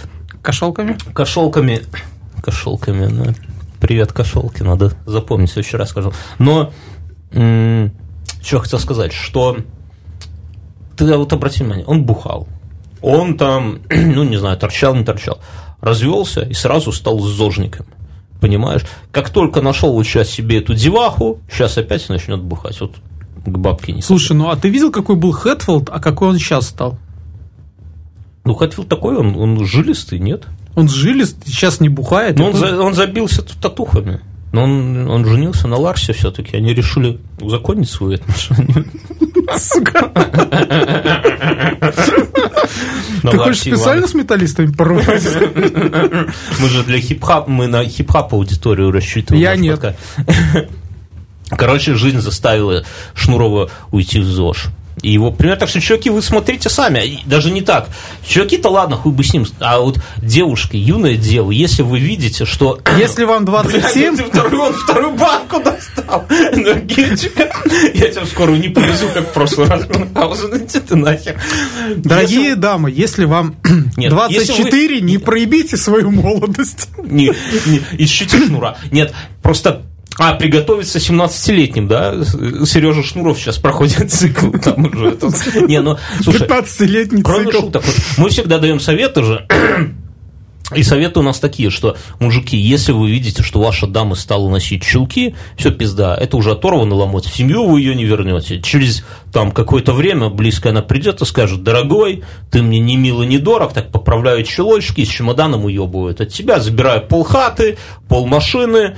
[0.42, 0.96] Кошелками?
[1.12, 1.82] кошелками.
[2.46, 3.34] Кошелками, ну,
[3.80, 6.12] привет, кошелки, надо запомнить, в следующий раз скажу.
[6.38, 6.70] Но,
[7.32, 7.90] что
[8.52, 9.56] я хотел сказать, что
[10.96, 12.46] ты вот обрати внимание, он бухал.
[13.02, 15.40] Он там, ну, не знаю, торчал, не торчал.
[15.80, 17.86] Развелся и сразу стал зожником.
[18.40, 18.82] Понимаешь?
[19.10, 22.80] Как только нашел вот сейчас себе эту деваху, сейчас опять начнет бухать.
[22.80, 22.94] Вот
[23.44, 26.68] к бабке не Слушай, ну а ты видел, какой был Хэтфилд, а какой он сейчас
[26.68, 26.96] стал?
[28.44, 30.44] Ну, Хэтфилд такой, он, он жилистый, нет?
[30.76, 32.38] Он жилист, сейчас не бухает.
[32.38, 34.20] Ну, он, за- он забился татухами.
[34.52, 36.56] Но он, он женился на Ларсе все-таки.
[36.56, 38.84] Они решили узаконить свои отношения.
[39.58, 40.12] Сука.
[43.22, 45.24] Ты хочешь специально с металлистами порвать?
[46.60, 49.42] Мы же для хип-хоп, мы на хип-хоп аудиторию рассчитываем.
[49.42, 49.96] Я нет.
[51.50, 52.84] Короче, жизнь заставила
[53.14, 54.66] Шнурова уйти в ЗОЖ.
[55.02, 57.20] И его пример, так что, чуваки, вы смотрите сами.
[57.26, 57.88] Даже не так.
[58.26, 59.44] Чуваки-то ладно, хуй бы с ним.
[59.60, 64.62] А вот девушки, юная дева, если вы видите, что Если вам 27, Блядь, ты вторую,
[64.62, 67.50] он вторую банку достал энергетика.
[67.94, 69.82] Я тебя в скорую не повезу, как в прошлый раз.
[69.84, 71.38] Иди ты нахер.
[71.96, 73.56] дорогие дамы, если вам
[73.96, 76.88] Нет, 24, не проебите свою молодость.
[76.98, 77.32] Не,
[77.66, 78.78] не, ищите шнура.
[78.90, 79.82] Нет, просто...
[80.18, 82.14] А, приготовиться 17-летним, да?
[82.64, 85.12] Сережа Шнуров сейчас проходит цикл там уже.
[85.12, 85.34] Тут-
[85.68, 87.60] Не, ну, слушай, 15-летний Кроме цикл.
[87.66, 89.46] шуток, вот мы всегда даем советы же.
[90.74, 94.82] И советы у нас такие, что, мужики, если вы видите, что ваша дама стала носить
[94.82, 98.60] чулки, все пизда, это уже оторванный ломоть, в семью вы ее не вернете.
[98.60, 103.38] Через там какое-то время близко она придет и скажет, дорогой, ты мне не мило, не
[103.38, 108.96] дорог, так поправляю чулочки, с чемоданом уебывают от тебя, забираю полхаты, полмашины, пол,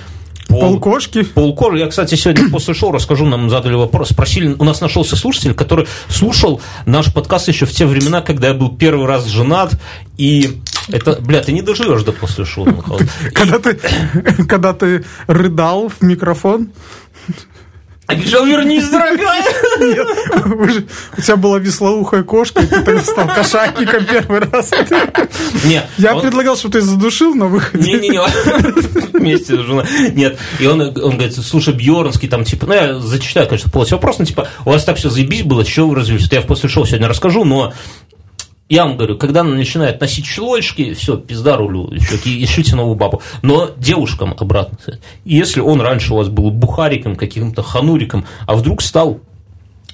[0.49, 1.23] Полкошки.
[1.23, 1.79] Полкожи.
[1.79, 5.87] Я, кстати, сегодня после шоу расскажу, нам задали вопрос, спросили, у нас нашелся слушатель, который
[6.09, 9.79] слушал наш подкаст еще в те времена, когда я был первый раз женат,
[10.17, 12.67] и это, бля, ты не доживешь до после шоу.
[13.35, 13.79] Когда ты,
[14.49, 16.71] когда ты рыдал в микрофон,
[18.09, 19.45] А Гижел, вернись, дорогая!
[19.81, 20.09] нет,
[20.73, 20.87] же-
[21.19, 24.71] у тебя была веслоухая кошка, и ты тогда стал кошатником первый раз.
[25.65, 27.85] Не, Я он- предлагал, чтобы ты задушил на выходе.
[27.85, 28.21] Не-не-не,
[29.19, 29.85] вместе с женой.
[30.15, 34.19] Нет, и он, он говорит, слушай, Бьернский, там, типа, ну, я зачитаю, конечно, полностью вопрос,
[34.21, 36.27] но, типа, у вас так все заебись было, чего вы развелись?
[36.29, 37.75] Это я в после шоу сегодня расскажу, но
[38.69, 43.23] я вам говорю, когда она начинает носить чулочки, все, пизда рулю, ищите новую бабу.
[43.41, 44.79] Но девушкам обратно.
[45.25, 49.21] Если он раньше у вас был бухариком, каким-то хануриком, а вдруг стал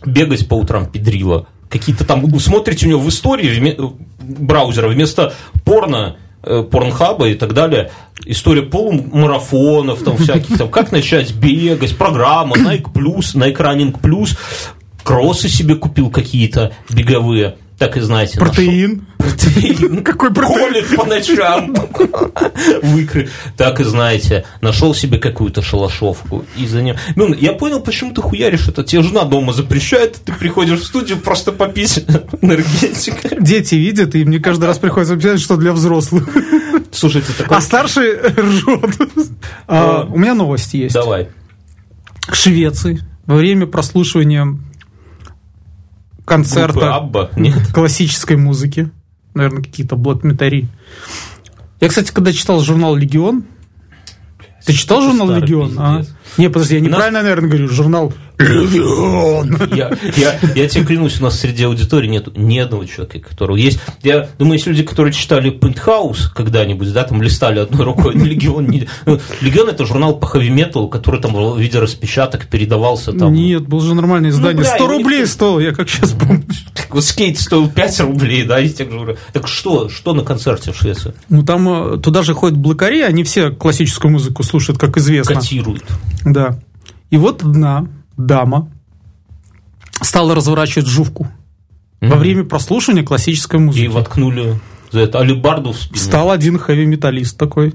[0.05, 5.35] бегать по утрам педрила, какие-то там, вы смотрите у него в истории вме- браузера вместо
[5.65, 7.93] порно, э, порнхаба и так далее,
[8.27, 14.37] история полумарафонов, там всяких, там, как начать бегать, программа, Nike Plus, Nike Running Plus,
[15.05, 18.39] кроссы себе купил какие-то беговые, так и знаете.
[18.39, 19.07] Протеин.
[19.19, 20.05] Протеин.
[20.05, 20.59] Какой протеин?
[20.59, 21.75] Колет по ночам.
[22.83, 23.29] Выкры.
[23.57, 26.97] Так и знаете, нашел себе какую-то шалашовку и за нее.
[27.17, 28.85] Ну, я понял, почему ты хуяришь это.
[28.85, 32.05] Тебе жена дома запрещает, ты приходишь в студию просто попить
[32.43, 33.37] энергетика.
[33.41, 36.29] Дети видят, и мне каждый раз приходится объяснять, что для взрослых.
[36.93, 37.57] Слушайте, такой...
[37.57, 38.99] А старший ржет.
[39.67, 40.95] А, У меня новость есть.
[40.95, 41.29] Давай.
[42.21, 44.59] К Швеции во время прослушивания
[46.25, 47.31] концерта Абба?
[47.37, 47.73] Нет.
[47.73, 48.91] классической музыки,
[49.35, 50.69] наверное, какие-то блатметари.
[51.81, 53.45] Я, кстати, когда читал журнал «Легион»,
[54.65, 55.75] ты читал журнал «Легион»?
[55.79, 56.03] а?
[56.39, 57.69] Не, подожди, я неправильно, наверное, говорю.
[57.69, 59.57] Журнал «Легион».
[59.75, 63.81] Я, я, я тебе клянусь, у нас среди аудитории нет ни одного человека, которого есть.
[64.03, 68.89] Я думаю, есть люди, которые читали Пентхаус когда-нибудь, да, там листали одной рукой, Легион не...
[69.07, 73.33] ну, Легион это журнал по хэви-металу, который там в виде распечаток передавался там.
[73.33, 74.59] Нет, было же нормальное издание.
[74.59, 76.45] бля, 100 его рублей никто- стоил, я как сейчас помню.
[76.91, 79.17] Вот скейт стоил 5 рублей, да, из тех же говорю.
[79.33, 81.15] Так что, что на концерте в Швеции?
[81.29, 85.35] Ну, там э, туда же ходят блокари, они все классическую музыку слушают, как известно.
[85.35, 85.85] Котируют.
[86.25, 86.59] Да.
[87.11, 87.87] И вот одна
[88.17, 88.69] дама
[90.03, 91.29] стала разворачивать жувку
[92.01, 92.19] во Мгм.
[92.19, 93.87] время прослушивания классической И музыки.
[93.87, 94.61] воткнули
[94.93, 95.99] за это алибарду в спину.
[95.99, 97.75] Стал один хэви-металлист такой,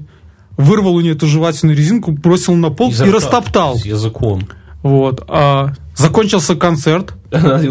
[0.56, 3.76] вырвал у нее эту жевательную резинку, бросил на пол Изо и растоптал.
[3.78, 4.42] С языком.
[4.82, 5.24] Вот.
[5.28, 7.14] А Закончился концерт.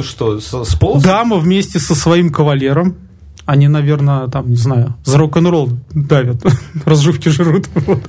[0.03, 1.01] Что, с, полосом?
[1.01, 2.95] Дама вместе со своим кавалером.
[3.45, 6.43] Они, наверное, там, не знаю, за рок-н-ролл давят,
[6.85, 7.67] разживки жрут.
[7.73, 8.03] Вот.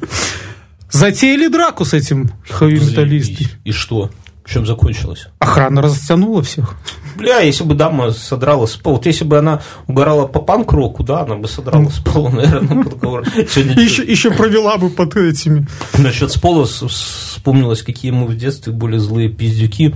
[0.91, 3.47] Затеяли драку с этим хэви-металлистом.
[3.65, 4.11] И что?
[4.51, 5.29] Чем закончилось?
[5.39, 6.75] Охрана растянула всех.
[7.21, 11.21] Бля, если бы дама содрала с пола, вот если бы она угорала по панк-року, да,
[11.21, 13.25] она бы содрала с пола, наверное, подговор.
[13.37, 15.67] Еще, провела бы под этими.
[15.99, 19.95] Насчет с пола вспомнилось, какие мы в детстве были злые пиздюки.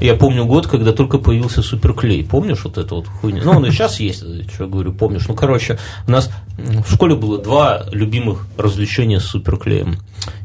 [0.00, 2.24] Я помню год, когда только появился суперклей.
[2.24, 3.42] Помнишь вот эту вот хуйню?
[3.44, 5.28] Ну, он и сейчас есть, что я говорю, помнишь.
[5.28, 9.98] Ну, короче, у нас в школе было два любимых развлечения с суперклеем.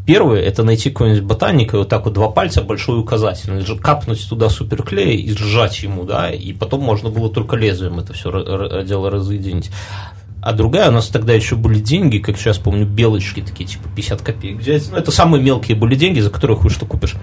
[0.06, 4.50] Первое– это найти какого-нибудь ботаника, и вот так вот два пальца, большой указательный, капнуть туда
[4.50, 9.70] суперклей и сжать ему, да, и потом можно было только лезвием это все дело разъединить.
[10.42, 14.22] А другая, у нас тогда еще были деньги, как сейчас помню, белочки такие, типа 50
[14.22, 14.90] копеек взять.
[14.90, 17.16] Ну, это самые мелкие были деньги, за которые хуй что купишь.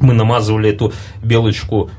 [0.00, 1.90] Мы намазывали эту белочку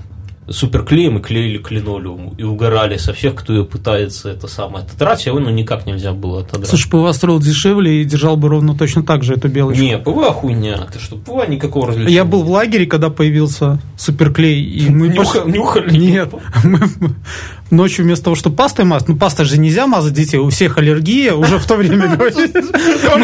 [0.50, 2.34] суперклеем и клеили к линолеуму.
[2.38, 6.14] И угорали со всех, кто ее пытается это самое отодрать, а его ну, никак нельзя
[6.14, 6.68] было отодрать.
[6.68, 9.84] Слушай, ПВА стоил дешевле и держал бы ровно точно так же эту белочку.
[9.84, 10.88] Не, ПВА хуйня.
[10.92, 12.16] Ты что, ПВА никакого развлечения.
[12.16, 14.64] Я был в лагере, когда появился суперклей.
[14.64, 15.52] И мы Нюха, пошли...
[15.52, 15.98] Нюхали?
[15.98, 16.34] Нет.
[16.64, 20.78] Мы ночью вместо того, чтобы пастой мазать, ну пастой же нельзя мазать детей, у всех
[20.78, 22.30] аллергия, уже в то время Мы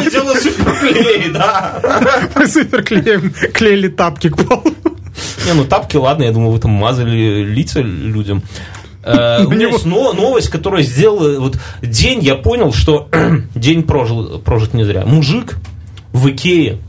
[0.10, 2.30] делали суперклей, да.
[2.36, 4.74] Мы суперклеем клеили тапки к полу.
[5.46, 8.44] Не, ну тапки, ладно, я думаю, вы там мазали лица людям.
[9.04, 11.40] Э, у меня есть новость, которая сделала...
[11.40, 13.10] Вот день, я понял, что
[13.56, 15.06] день прожил, прожит не зря.
[15.06, 15.58] Мужик
[16.12, 16.80] в Икее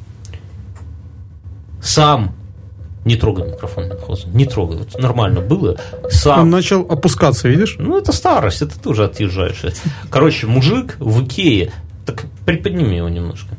[1.80, 2.34] сам
[3.04, 3.84] не трогай микрофон,
[4.34, 4.78] не трогай.
[4.78, 5.78] Вот нормально было.
[6.10, 6.40] Сам...
[6.40, 7.76] Он начал опускаться, видишь?
[7.78, 9.62] Ну, это старость, это тоже отъезжаешь.
[10.10, 11.72] Короче, мужик в Икее.
[12.04, 13.54] Так приподними его немножко.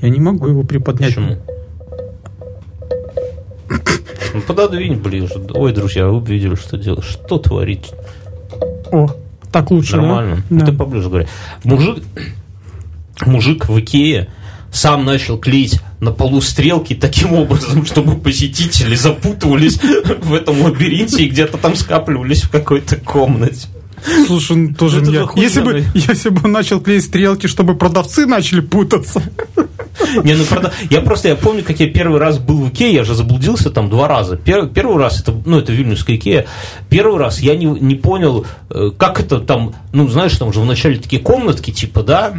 [0.00, 1.14] Я не могу его приподнять.
[1.14, 1.38] Почему?
[4.34, 5.34] Ну, пододвинь ближе.
[5.54, 7.04] Ой, друзья, вы видели, что делать.
[7.04, 7.92] Что творить?
[8.92, 9.08] О,
[9.50, 10.42] так лучше, Нормально.
[10.50, 10.66] Да?
[10.66, 11.26] Ты поближе говори.
[11.64, 12.04] Мужик,
[13.24, 14.28] мужик в Икее
[14.72, 19.80] сам начал клеить на полу стрелки таким образом, чтобы посетители запутывались
[20.20, 23.68] в этом лабиринте и где-то там скапливались в какой-то комнате.
[24.26, 25.42] Слушай, ну, тоже Это мне...
[25.42, 29.22] Если бы, если бы он начал клеить стрелки, чтобы продавцы начали путаться.
[30.22, 33.04] Не, ну правда, я просто, я помню, как я первый раз был в Икее, я
[33.04, 34.36] же заблудился там два раза.
[34.36, 36.46] Первый, первый раз, это, ну, это Вильнюсская Икея,
[36.90, 40.98] первый раз я не, не понял, э, как это там, ну, знаешь, там же вначале
[40.98, 42.34] такие комнатки, типа, да,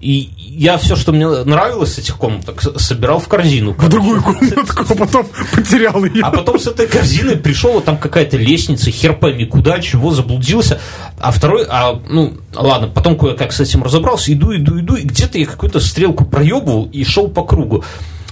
[0.00, 3.72] и я все, что мне нравилось с этих комнаток, собирал в корзину.
[3.72, 6.22] В другую комнатку, а потом потерял ее.
[6.22, 10.78] А потом с этой корзиной пришел, вот там какая-то лестница, хер пойми куда, чего, заблудился.
[11.18, 15.38] А второй, а, ну, ладно, потом кое-как с этим разобрался, иду, иду, иду, и где-то
[15.38, 17.82] я какую-то стрелку проебывал и шел по кругу.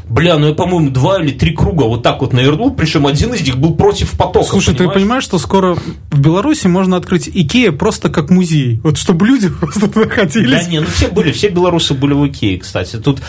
[0.09, 3.43] Бля, ну я, по-моему, два или три круга вот так вот навернул, причем один из
[3.43, 4.49] них был против потока.
[4.49, 4.95] Слушай, понимаешь?
[4.95, 5.77] ты понимаешь, что скоро
[6.11, 8.81] в Беларуси можно открыть Икея просто как музей?
[8.83, 10.57] Вот чтобы люди просто туда ходили.
[10.57, 12.97] Да не, ну все были, все белорусы были в Икее, кстати.
[12.97, 13.21] Тут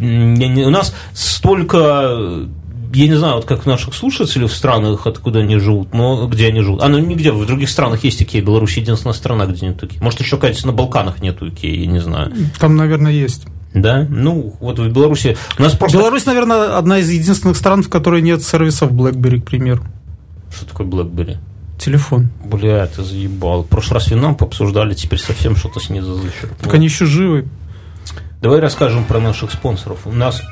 [0.00, 0.04] у
[0.70, 2.48] нас столько
[2.92, 6.60] я не знаю, вот как наших слушателей в странах, откуда они живут, но где они
[6.60, 6.82] живут.
[6.82, 10.00] А, ну нигде, в других странах есть Икея, Беларусь единственная страна, где нет Икеи.
[10.00, 12.32] Может, еще, кажется, на Балканах нету Икеи, я не знаю.
[12.58, 13.46] Там, наверное, есть.
[13.72, 15.96] Да, ну вот в Беларуси у нас просто...
[15.96, 19.84] Беларусь, наверное, одна из единственных стран, в которой нет сервисов BlackBerry, к примеру.
[20.52, 21.38] Что такое BlackBerry?
[21.78, 22.28] Телефон.
[22.44, 23.62] Бля, ты заебал.
[23.62, 26.58] В прошлый раз Винамп обсуждали, теперь совсем что-то снизу зачерпнуло.
[26.60, 27.46] Так они еще живы.
[28.42, 30.00] Давай расскажем про наших спонсоров.
[30.06, 30.42] У нас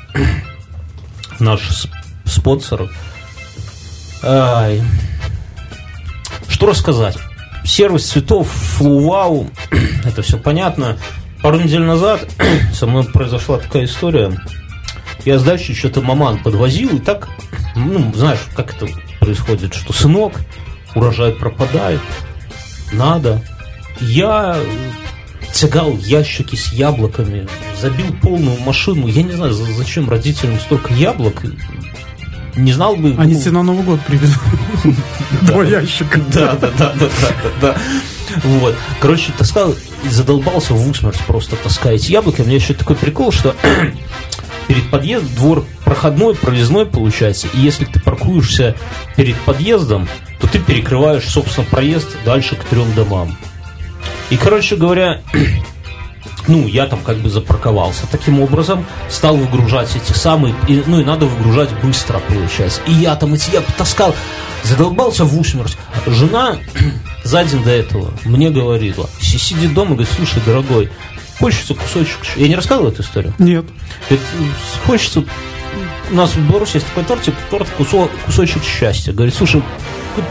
[1.39, 1.87] наш
[2.25, 2.89] спонсор.
[4.23, 4.81] Ай.
[6.47, 7.17] Что рассказать?
[7.63, 9.49] Сервис цветов Флувау,
[10.05, 10.97] это все понятно.
[11.41, 12.27] Пару недель назад
[12.73, 14.37] со мной произошла такая история.
[15.25, 17.29] Я с дачи что-то маман подвозил, и так,
[17.75, 18.87] ну, знаешь, как это
[19.19, 20.33] происходит, что сынок,
[20.95, 22.01] урожай пропадает,
[22.91, 23.41] надо.
[24.01, 24.57] Я
[25.53, 27.47] тягал ящики с яблоками,
[27.79, 29.07] забил полную машину.
[29.07, 31.43] Я не знаю, зачем родителям столько яблок.
[32.55, 33.15] Не знал бы...
[33.17, 33.39] Они ну...
[33.39, 34.41] тебе на Новый год привезут.
[35.41, 36.19] Два ящика.
[36.33, 37.09] Да, да, да, да,
[37.61, 37.77] да.
[38.43, 38.75] Вот.
[38.99, 39.75] Короче, таскал
[40.07, 42.41] задолбался в усмерть просто таскать яблоки.
[42.41, 43.55] У меня еще такой прикол, что
[44.67, 47.47] перед подъездом двор проходной, проездной получается.
[47.53, 48.75] И если ты паркуешься
[49.15, 50.07] перед подъездом,
[50.39, 53.35] то ты перекрываешь, собственно, проезд дальше к трем домам.
[54.29, 55.21] И, короче говоря,
[56.47, 61.03] ну, я там как бы запарковался таким образом, стал выгружать эти самые, и, ну, и
[61.03, 62.81] надо выгружать быстро, получается.
[62.85, 64.15] И я там эти, я таскал,
[64.63, 65.77] задолбался в усмерть.
[66.05, 66.57] Жена
[67.23, 70.89] за день до этого мне говорила, сиди дома, говорит, слушай, дорогой,
[71.39, 72.17] хочется кусочек...
[72.35, 73.33] Я не рассказывал эту историю?
[73.39, 73.65] Нет.
[74.09, 74.25] Говорит,
[74.85, 75.23] хочется
[76.11, 79.13] у нас в Беларуси есть такой тортик, торт кусо, кусочек счастья.
[79.13, 79.61] Говорит, слушай,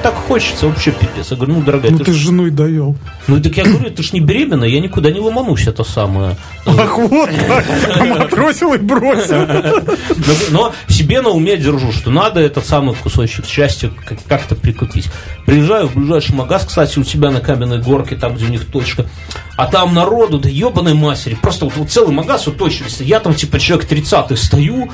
[0.02, 1.30] так хочется, вообще пипец.
[1.30, 2.96] Я говорю, ну, дорогая, ну ты, ты ж жену довел.
[3.26, 6.36] Ну, так я говорю, ты ж не беременная, я никуда не ломанусь, это самое.
[6.66, 8.06] Ах, вот как!
[8.06, 9.46] Матросил и бросил.
[10.50, 13.90] Но себе на уме держу, что надо этот самый кусочек счастья
[14.28, 15.08] как-то прикупить.
[15.46, 19.06] Приезжаю в ближайший магаз, кстати, у тебя на каменной горке, там, где у них точка,
[19.58, 23.00] а там народу, да ебаной матери, просто вот, вот целый магаз вот очередь.
[23.00, 24.88] Я там, типа, человек 30 стою,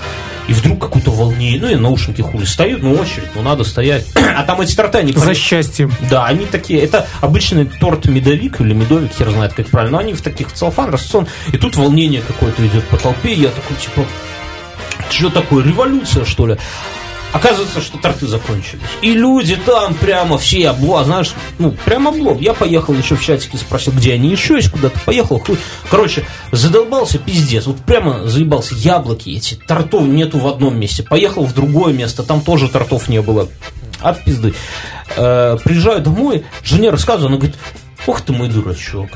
[0.49, 4.07] и вдруг какое-то волнение, ну, и наушники хули стоят, ну, очередь, ну, надо стоять.
[4.37, 5.13] А там эти торты, они...
[5.13, 5.93] За счастьем.
[6.09, 10.15] Да, они такие, это обычный торт медовик или медовик, хер знает, как правильно, но они
[10.15, 14.07] в таких целлофан, рассон, и тут волнение какое-то идет по толпе, я такой, типа,
[15.11, 16.57] что такое, революция, что ли?
[17.35, 18.81] Оказывается, что торты закончились.
[19.03, 22.39] И люди там прямо все обло, знаешь, ну, прямо облом.
[22.41, 25.41] Я поехал еще в чатике, спросил, где они еще есть, куда-то поехал.
[25.41, 25.59] Хуй.
[25.91, 27.67] Короче, задолбался пиздец.
[27.67, 28.75] Вот прямо заебался.
[28.77, 31.03] Яблоки эти, тортов нету в одном месте.
[31.03, 33.49] Поехал в другое место, там тоже тортов не было.
[34.01, 34.55] От пизды.
[35.17, 37.57] Э, приезжаю домой, жене рассказываю, она говорит,
[38.07, 39.09] ох ты мой дурачок.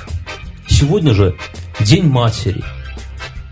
[0.69, 1.37] Сегодня же
[1.81, 2.65] День матери.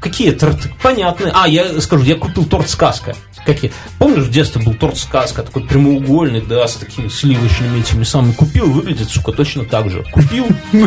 [0.00, 0.68] Какие торты?
[0.82, 1.32] Понятные.
[1.34, 3.14] А, я скажу, я купил торт «Сказка».
[3.46, 3.72] Какие?
[3.98, 8.32] Помнишь, в детстве был торт «Сказка», такой прямоугольный, да, с такими сливочными этими самыми.
[8.32, 10.04] Купил, выглядит, сука, точно так же.
[10.12, 10.86] Купил, Ну,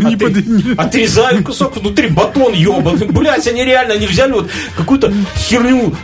[0.77, 3.07] отрезаю кусок, внутри батон ебаный.
[3.07, 5.95] Блять, они реально, они взяли вот какую-то херню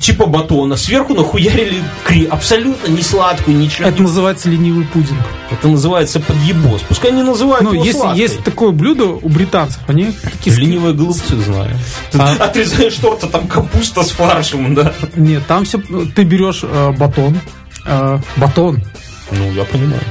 [0.00, 3.88] типа батона, сверху нахуярили кри, абсолютно не сладкую, ничего.
[3.88, 5.20] Это называется ленивый пудинг.
[5.50, 6.82] Это называется подъебос.
[6.88, 8.20] Пускай не называют Ну, его есть, сладкой.
[8.20, 10.56] есть такое блюдо у британцев, они такие...
[10.56, 11.76] Ленивые голубцы знаю.
[12.14, 14.92] А- Отрезаешь торт, а там капуста с фаршем, да.
[15.16, 15.78] Нет, там все...
[15.78, 17.38] Ты берешь э, батон,
[17.86, 18.82] э, батон,
[19.30, 20.02] Ну, я понимаю.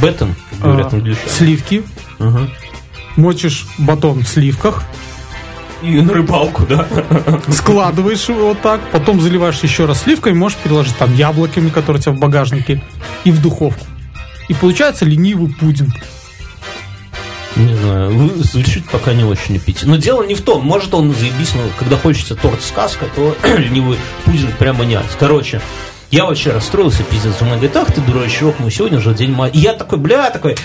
[0.00, 1.28] Беттон, как говорят англичане.
[1.28, 1.82] сливки,
[2.18, 2.48] Ага.
[3.16, 4.84] мочишь батон в сливках,
[5.82, 6.86] И на рыбалку, да.
[7.48, 12.02] складываешь его вот так, потом заливаешь еще раз сливками, можешь переложить там яблоками, которые у
[12.02, 12.82] тебя в багажнике,
[13.24, 13.84] и в духовку.
[14.48, 15.94] И получается ленивый пудинг.
[17.56, 19.90] Не знаю, звучит пока не очень аппетитно.
[19.90, 23.98] Но дело не в том, может он заебись, но когда хочется торт сказка, то ленивый
[24.24, 24.98] пудинг прямо не.
[25.18, 25.60] Короче,
[26.12, 27.38] я вообще расстроился, пиздец.
[27.38, 29.62] Жена говорит, ах ты дурачок, мы сегодня же день матери.
[29.62, 30.56] Я такой, бля, такой,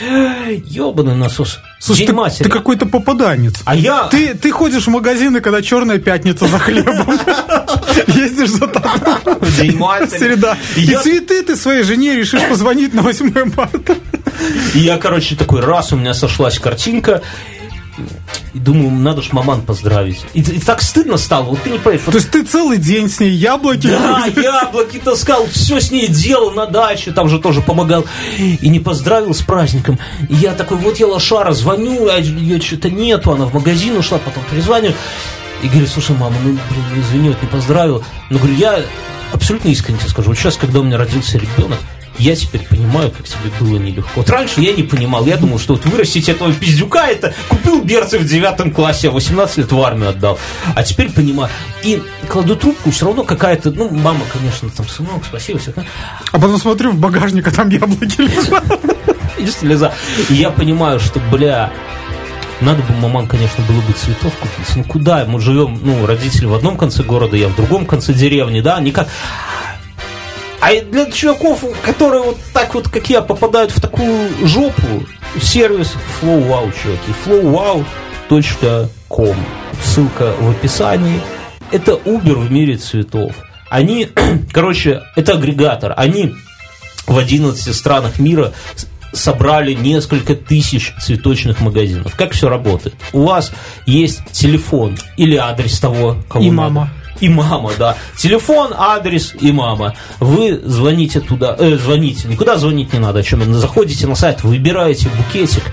[0.65, 1.59] ебаный насос.
[1.79, 2.43] Слушай, день ты, матери.
[2.43, 3.55] ты какой-то попаданец.
[3.63, 4.09] А я...
[4.09, 7.07] Ты, ты ходишь в магазины, когда черная пятница за хлебом.
[8.07, 9.49] Ездишь за тобой.
[9.57, 10.17] день матери.
[10.17, 10.57] Среда.
[10.75, 13.95] И цветы ты своей жене решишь позвонить на 8 марта.
[14.73, 17.21] И я, короче, такой, раз, у меня сошлась картинка,
[18.53, 20.25] и думаю, надо ж маман поздравить.
[20.33, 22.01] И, и так стыдно стало, вот ты не понимаешь.
[22.05, 26.07] вот То есть ты целый день с ней яблоки Да, яблоки таскал, все с ней
[26.07, 28.05] делал на даче, там же тоже помогал.
[28.37, 29.99] И не поздравил с праздником.
[30.29, 34.17] И я такой, вот я лошара, звоню, а ее что-то нету, она в магазин ушла,
[34.17, 34.93] потом перезвоню.
[35.61, 38.03] И говорю, слушай, мама, ну, блин, ну, извини, вот не поздравил.
[38.29, 38.81] Но, говорю, я
[39.33, 41.79] абсолютно искренне тебе скажу, вот сейчас, когда у меня родился ребенок,
[42.17, 44.09] я теперь понимаю, как тебе было нелегко.
[44.15, 48.17] Вот раньше я не понимал, я думал, что вот вырастить этого пиздюка, это купил берцы
[48.17, 50.39] в девятом классе, а 18 лет в армию отдал.
[50.75, 51.49] А теперь понимаю.
[51.83, 55.73] И кладу трубку, все равно какая-то, ну, мама, конечно, там, сынок, спасибо, все.
[56.31, 58.63] А потом смотрю в багажник, а там яблоки лежат.
[59.37, 59.93] И слеза.
[60.29, 61.71] И я понимаю, что, бля,
[62.61, 64.75] надо бы, маман, конечно, было бы цветов купить.
[64.75, 65.25] Ну куда?
[65.25, 69.07] Мы живем, ну, родители в одном конце города, я в другом конце деревни, да, никак.
[70.59, 75.05] А для чуваков, которые вот так вот, как я, попадают в такую жопу,
[75.41, 77.83] сервис FlowWow, чуваки.
[78.29, 79.35] flowwow.com.
[79.83, 81.21] Ссылка в описании.
[81.71, 83.33] Это Uber в мире цветов.
[83.69, 84.09] Они,
[84.51, 85.93] короче, это агрегатор.
[85.95, 86.33] Они
[87.05, 88.53] в 11 странах мира
[89.13, 92.15] собрали несколько тысяч цветочных магазинов.
[92.15, 92.95] Как все работает?
[93.13, 93.51] У вас
[93.85, 96.69] есть телефон или адрес того, кого И надо.
[96.73, 96.89] мама.
[97.19, 97.95] И мама, да.
[98.17, 99.95] Телефон, адрес и мама.
[100.19, 105.09] Вы звоните туда, э, звоните, никуда звонить не надо, о чем заходите на сайт, выбираете
[105.09, 105.63] букетик,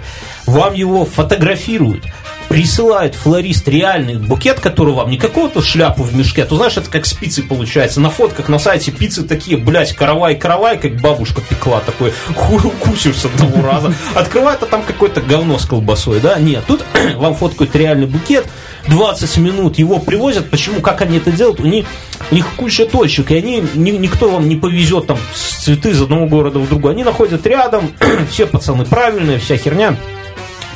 [0.46, 2.04] вам его фотографируют,
[2.48, 6.90] присылает флорист реальный букет, который вам не какого-то шляпу в мешке, а то знаешь, это
[6.90, 8.00] как спицы получается.
[8.00, 13.24] На фотках на сайте пиццы такие, блядь, каравай-каравай, как бабушка пекла, такой ху- кучер с
[13.24, 13.94] одного раза.
[14.14, 16.38] Открывает, а там какое-то говно с колбасой, да?
[16.38, 16.84] Нет, тут
[17.16, 18.46] вам фоткают реальный букет,
[18.88, 20.50] 20 минут его привозят.
[20.50, 21.60] Почему, как они это делают?
[21.60, 21.86] У них,
[22.30, 26.26] у них куча точек, и они, ни- никто вам не повезет там цветы из одного
[26.26, 26.92] города в другой.
[26.92, 27.92] Они находят рядом,
[28.30, 29.96] все пацаны правильные, вся херня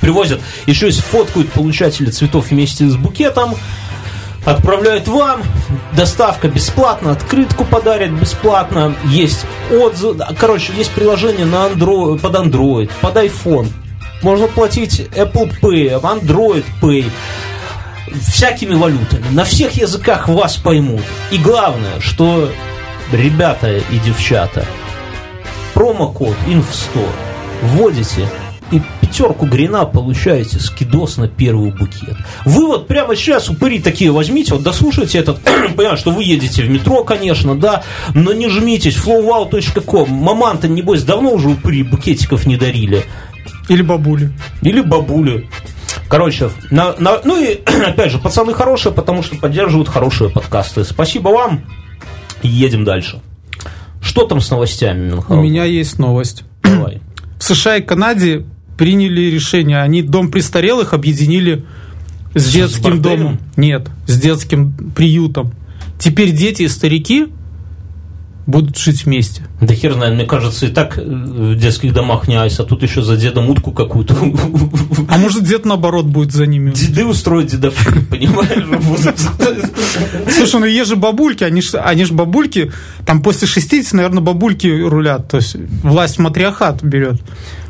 [0.00, 3.54] привозят, еще есть фоткают получатели цветов вместе с букетом,
[4.44, 5.42] отправляют вам,
[5.96, 13.16] доставка бесплатно, открытку подарят бесплатно, есть отзыв, короче, есть приложение на Android, под Android, под
[13.16, 13.68] iPhone,
[14.22, 17.04] можно платить Apple Pay, Android Pay,
[18.20, 19.24] всякими валютами.
[19.30, 21.02] На всех языках вас поймут.
[21.30, 22.50] И главное, что
[23.12, 24.64] ребята и девчата,
[25.74, 27.09] промокод INF100
[27.62, 28.28] вводите
[28.70, 32.16] и пятерку грина получаете скидос на первый букет.
[32.44, 35.40] Вы вот прямо сейчас, упыри такие возьмите, вот дослушайте этот,
[35.76, 37.82] понимаю, что вы едете в метро, конечно, да,
[38.14, 40.11] но не жмитесь, flowwow.com.
[40.11, 43.04] Маман-то, небось, давно уже упыри букетиков не дарили.
[43.68, 44.32] Или бабули.
[44.62, 45.48] Или бабули.
[46.09, 50.84] Короче, на, на, ну и опять же, пацаны хорошие, потому что поддерживают хорошие подкасты.
[50.84, 51.64] Спасибо вам.
[52.42, 53.20] Едем дальше.
[54.00, 55.38] Что там с новостями, Мюнхгаузен?
[55.38, 56.44] У меня есть новость.
[56.62, 57.00] Давай.
[57.38, 58.46] В США и Канаде
[58.76, 59.82] приняли решение.
[59.82, 61.64] Они дом престарелых объединили
[62.34, 63.38] с, с детским домом.
[63.56, 65.52] Нет, с детским приютом.
[65.98, 67.28] Теперь дети и старики
[68.49, 69.42] будут жить вместе.
[69.61, 73.03] Да хер знает, мне кажется, и так в детских домах не айс, а тут еще
[73.03, 74.16] за дедом утку какую-то.
[75.11, 76.70] А может, дед наоборот будет за ними?
[76.70, 79.14] Деды устроят дедовщину, понимаешь?
[80.30, 82.72] Слушай, ну есть же бабульки, они же они ж бабульки,
[83.05, 87.20] там после 60, наверное, бабульки рулят, то есть власть матриархат берет.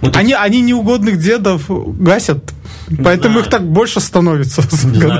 [0.00, 2.54] Ну, они, они неугодных дедов гасят,
[3.02, 4.62] поэтому их так больше становится.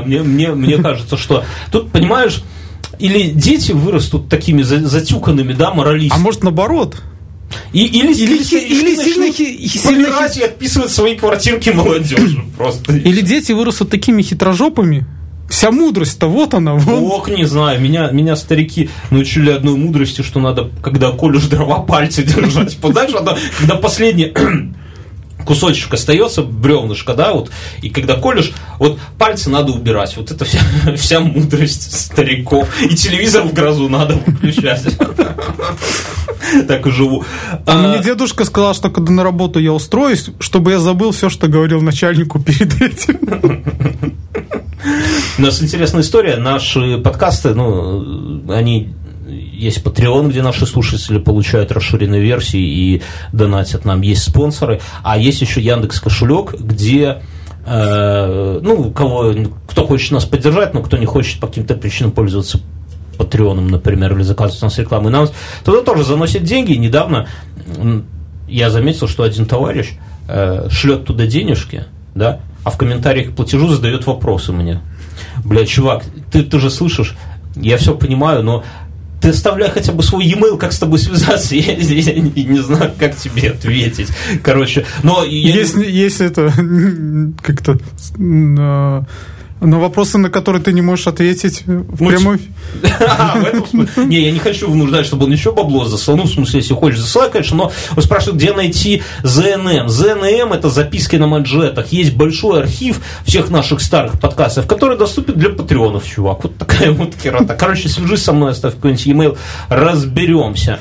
[0.05, 1.43] мне, мне, мне кажется, что
[1.73, 2.45] тут, понимаешь,
[2.99, 6.21] или дети вырастут такими затюканными, да, моралистами.
[6.21, 7.03] А может наоборот?
[7.73, 12.93] И, или или, или, или сильно, сильно и отписывают свои квартирки молодежи просто.
[12.93, 15.07] Или дети вырастут такими хитрожопами,
[15.49, 16.75] Вся мудрость-то вот она.
[16.75, 17.21] Вот.
[17.21, 22.23] Ох, не знаю, меня, меня старики научили одной мудрости, что надо, когда колешь дрова, пальцы
[22.25, 22.77] держать.
[22.79, 23.13] Знаешь,
[23.59, 24.35] когда последнее
[25.49, 30.61] кусочек остается, бревнышко, да, вот, и когда колешь, вот пальцы надо убирать, вот это вся,
[30.97, 34.85] вся мудрость стариков, и телевизор в грозу надо выключать.
[36.67, 37.25] Так и живу.
[37.67, 41.47] А мне дедушка сказал, что когда на работу я устроюсь, чтобы я забыл все, что
[41.47, 43.65] говорил начальнику перед этим.
[45.37, 46.37] У нас интересная история.
[46.37, 48.95] Наши подкасты, ну, они
[49.59, 53.03] есть Patreon, где наши слушатели получают расширенные версии и
[53.33, 57.23] донатят нам, есть спонсоры, а есть еще Яндекс Кошелек, где
[57.67, 59.35] э, ну, кого,
[59.67, 62.61] кто хочет нас поддержать, но кто не хочет по каким-то причинам пользоваться
[63.19, 65.29] Патреоном, например, или заказывать у нас рекламу, и нам
[65.65, 66.75] туда тоже заносят деньги.
[66.75, 67.27] недавно
[68.47, 69.95] я заметил, что один товарищ
[70.29, 71.85] э, шлет туда денежки,
[72.15, 74.81] да, а в комментариях к платежу задает вопросы мне.
[75.45, 77.17] Бля, чувак, ты, ты же слышишь,
[77.57, 78.65] я все понимаю, но
[79.29, 82.63] ты оставляй хотя бы свой e-mail, как с тобой связаться, я, я, я не, не
[82.63, 84.09] знаю, как тебе ответить.
[84.43, 85.23] Короче, но...
[85.25, 85.61] Я...
[85.61, 86.51] есть это
[87.43, 87.79] как-то
[89.61, 92.41] на вопросы, на которые ты не можешь ответить в ну, прямой...
[93.01, 93.39] А,
[93.97, 96.17] не, я не хочу внуждать, чтобы он еще бабло засыл.
[96.17, 99.89] Ну, в смысле, если хочешь, засылай, конечно, но вы спрашиваете, где найти ЗНМ.
[99.89, 101.93] ЗНМ– это записки на манжетах.
[101.93, 106.45] Есть большой архив всех наших старых подкастов, который доступен для патреонов, чувак.
[106.45, 107.55] Вот такая вот херота.
[107.55, 109.39] Короче, свяжись со мной, оставь какой-нибудь e-mail,
[109.69, 110.81] разберемся.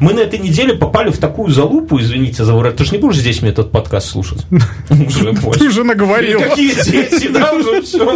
[0.00, 2.76] Мы на этой неделе попали в такую залупу, извините за врать.
[2.76, 4.42] Ты же не будешь здесь мне этот подкаст слушать?
[4.88, 6.40] Ты уже наговорил.
[6.40, 8.11] Какие дети, да, уже все.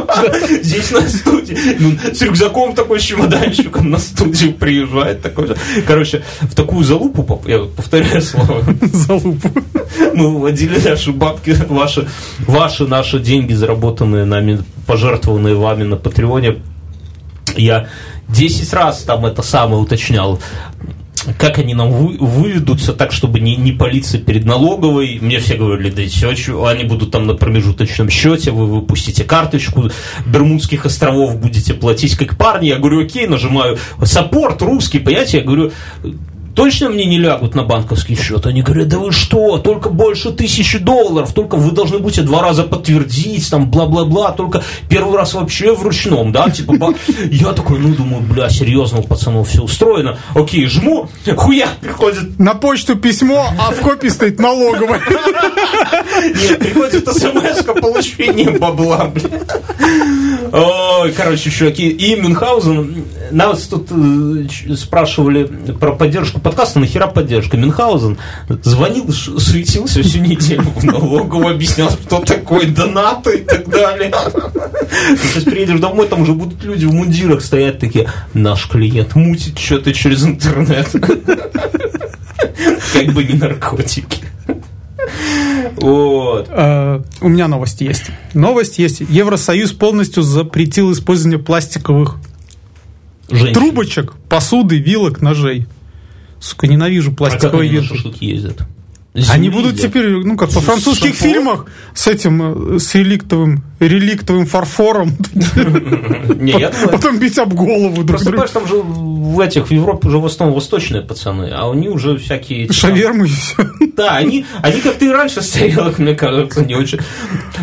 [0.63, 1.57] Здесь на студии.
[1.79, 5.23] Ну, с рюкзаком такой чемоданчиком на студию приезжает.
[5.23, 5.55] Такой.
[5.87, 8.65] Короче, в такую залупу, я повторяю слово.
[8.93, 9.51] Залупу.
[10.15, 12.09] Мы выводили наши бабки, ваши,
[12.41, 16.57] ваши наши деньги, заработанные нами, пожертвованные вами на Патреоне.
[17.57, 17.89] Я
[18.29, 20.41] 10 раз там это самое уточнял
[21.39, 25.19] как они нам вы, выведутся так, чтобы не, не палиться перед налоговой.
[25.21, 29.91] Мне все говорили, да все, они будут там на промежуточном счете, вы выпустите карточку,
[30.27, 32.69] Бермудских островов будете платить как парни.
[32.69, 35.73] Я говорю, окей, нажимаю саппорт русский, понимаете, я говорю,
[36.57, 38.47] точно мне не лягут на банковский счет?
[38.47, 42.65] Они говорят, да вы что, только больше тысячи долларов, только вы должны будете два раза
[42.65, 46.95] подтвердить, там, бла-бла-бла, только первый раз вообще в ручном, да, типа,
[47.31, 52.39] я такой, ну, думаю, бля, серьезно, у пацанов все устроено, окей, жму, хуя приходит.
[52.39, 55.01] На почту письмо, а в копии стоит налоговая.
[56.23, 59.29] Нет, приходит смс получение бабла, бля.
[60.53, 67.57] Ой, короче, чуваки, и Мюнхгаузен, нас тут э, спрашивали про поддержку подкаста, нахера поддержка?
[67.57, 68.19] Мюнхгаузен
[68.63, 74.15] звонил, суетился всю неделю в налоговую, объяснял, что такое донаты и так далее.
[75.21, 79.93] Сейчас приедешь домой, там уже будут люди в мундирах стоять такие, наш клиент мутит что-то
[79.93, 80.89] через интернет.
[82.93, 84.23] Как бы не наркотики.
[85.79, 86.47] Вот.
[86.51, 88.05] А, у меня новость есть.
[88.35, 89.01] Новость есть.
[89.01, 92.19] Евросоюз полностью запретил использование пластиковых
[93.29, 93.55] Женщин.
[93.55, 95.67] трубочек, посуды, вилок, ножей.
[96.41, 98.67] Сука, ненавижу пластиковые а они на ездят?
[99.17, 101.33] Земли, Они будут теперь, ну как, по французских сапог?
[101.33, 105.17] фильмах с этим, э, с реликтовым, реликтовым фарфором,
[106.93, 110.55] потом бить об голову Просто, понимаешь, там же в этих, в Европе уже в основном
[110.55, 112.71] восточные пацаны, а они уже всякие...
[112.71, 113.67] Шавермы и все.
[113.97, 116.99] Да, они, они как-то и раньше стоялых, мне кажется, не очень.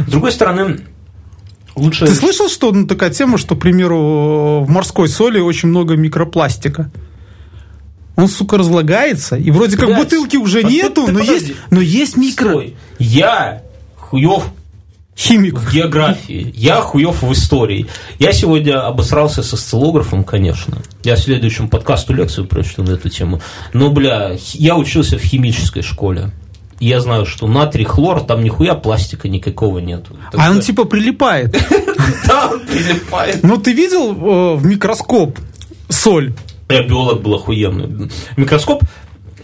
[0.07, 0.79] С другой стороны,
[1.75, 2.07] лучше...
[2.07, 6.89] Ты слышал, что ну, такая тема, что, к примеру, в морской соли очень много микропластика?
[8.15, 11.45] Он, сука, разлагается, и вроде как Блядь, бутылки уже а ты- нету, ты но подожди.
[11.47, 12.49] есть, но есть микро...
[12.51, 12.75] Стой.
[12.99, 13.63] Я
[13.97, 14.43] хуев
[15.17, 15.55] Химик.
[15.59, 17.87] в географии, я хуев в истории.
[18.19, 20.77] Я сегодня обосрался со осциллографом, конечно.
[21.03, 23.41] Я в следующем подкасту лекцию прочту на эту тему.
[23.73, 26.31] Но, бля, я учился в химической школе.
[26.79, 30.17] И Я знаю, что натрий, хлор, там нихуя пластика никакого нету.
[30.31, 31.55] Так А он что- типа прилипает.
[32.27, 33.43] Да, он прилипает.
[33.43, 35.37] Ну, ты видел э, в микроскоп
[35.89, 36.33] соль?
[36.73, 38.09] Я биолог был охуенный.
[38.35, 38.83] Микроскоп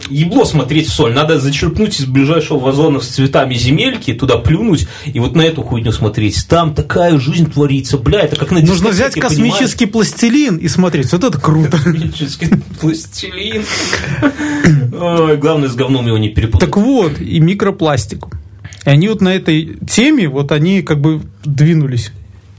[0.08, 1.12] ебло смотреть в соль.
[1.12, 5.92] Надо зачерпнуть из ближайшего вазона с цветами земельки, туда плюнуть, и вот на эту хуйню
[5.92, 6.46] смотреть.
[6.48, 7.98] Там такая жизнь творится.
[7.98, 11.12] Бля, это как на Нужно взять космический пластилин и смотреть.
[11.12, 11.78] Вот это круто.
[11.78, 12.10] понимаешь?
[12.10, 12.48] Космический
[12.80, 13.64] пластилин.
[14.92, 16.68] Ой, главное, с говном его не перепутать.
[16.68, 18.26] Так вот, и микропластик.
[18.84, 22.12] И они вот на этой теме, вот они как бы двинулись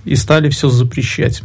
[0.06, 1.42] и стали все запрещать.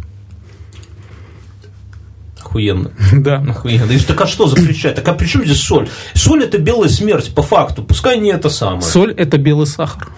[2.56, 2.90] Охуенно.
[3.12, 3.36] Да.
[3.36, 3.92] Охуенно.
[3.92, 4.94] И Так а что запрещать?
[4.96, 5.88] Так а при чем здесь соль?
[6.14, 7.82] Соль это белая смерть, по факту.
[7.82, 8.82] Пускай не это самое.
[8.82, 10.08] Соль– это белый сахар.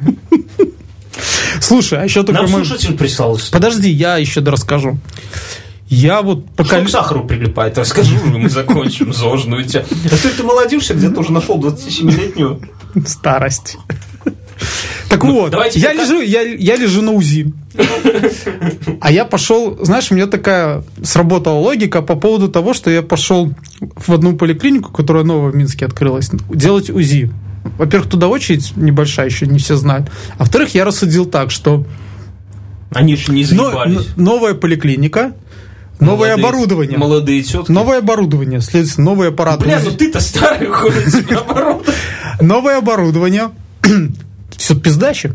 [1.60, 2.42] Слушай, а еще такой...
[2.42, 3.38] Нам слушатель прислал.
[3.50, 4.98] Подожди, я еще расскажу.
[5.88, 6.76] Я вот пока...
[6.78, 7.76] Что к сахару прилипает?
[7.76, 9.84] Расскажи уже, мы закончим зожную тебя.
[10.10, 12.60] А что ты молодишься, где-то уже нашел 27-летнюю?
[13.06, 13.76] Старость.
[15.10, 17.52] Так Ну, вот, давайте я пока- лежу, я, я лежу на УЗИ.
[19.00, 23.52] А я пошел, знаешь, у меня такая сработала логика по поводу того, что я пошел
[23.96, 27.30] в одну поликлинику, которая новая в Минске открылась, делать УЗИ.
[27.78, 30.08] Во-первых, туда очередь небольшая, еще не все знают.
[30.36, 31.84] А во-вторых, я рассудил так, что
[32.92, 34.08] Они еще не заебались.
[34.16, 35.32] новая поликлиника,
[35.98, 36.98] новое Молодые- оборудование.
[36.98, 37.70] Молодые тетки.
[37.72, 39.60] Новое оборудование, следовательно, новый аппарат.
[39.60, 41.88] Бля, ну ты-то старый наоборот.
[42.40, 43.50] новое оборудование,
[44.60, 45.32] все пиздачи.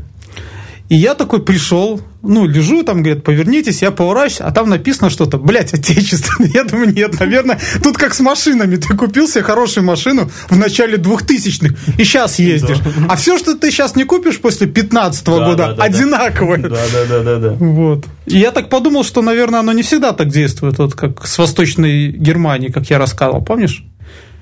[0.87, 5.39] И я такой пришел, ну, лежу, там, говорят, повернитесь, я поворачиваюсь, а там написано что-то,
[5.39, 6.51] блядь, отечественное.
[6.53, 8.75] Я думаю, нет, наверное, тут как с машинами.
[8.75, 12.77] Ты купил себе хорошую машину в начале 2000-х и сейчас ездишь.
[13.09, 15.83] А все, что ты сейчас не купишь после 15 Да, года, да, да, да.
[15.85, 16.57] одинаковое.
[16.59, 17.53] Да, да, да, да, да.
[17.53, 18.05] Вот.
[18.27, 22.09] И я так подумал, что, наверное, оно не всегда так действует, вот как с Восточной
[22.11, 23.83] Германии, как я рассказывал, помнишь?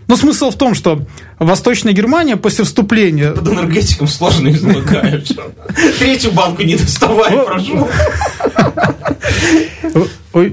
[0.08, 1.06] Но смысл в том, что
[1.40, 3.32] Восточная Германия после вступления...
[3.32, 5.30] Под энергетиком сложно излагаешь.
[6.00, 7.88] Третью банку не доставай, прошу.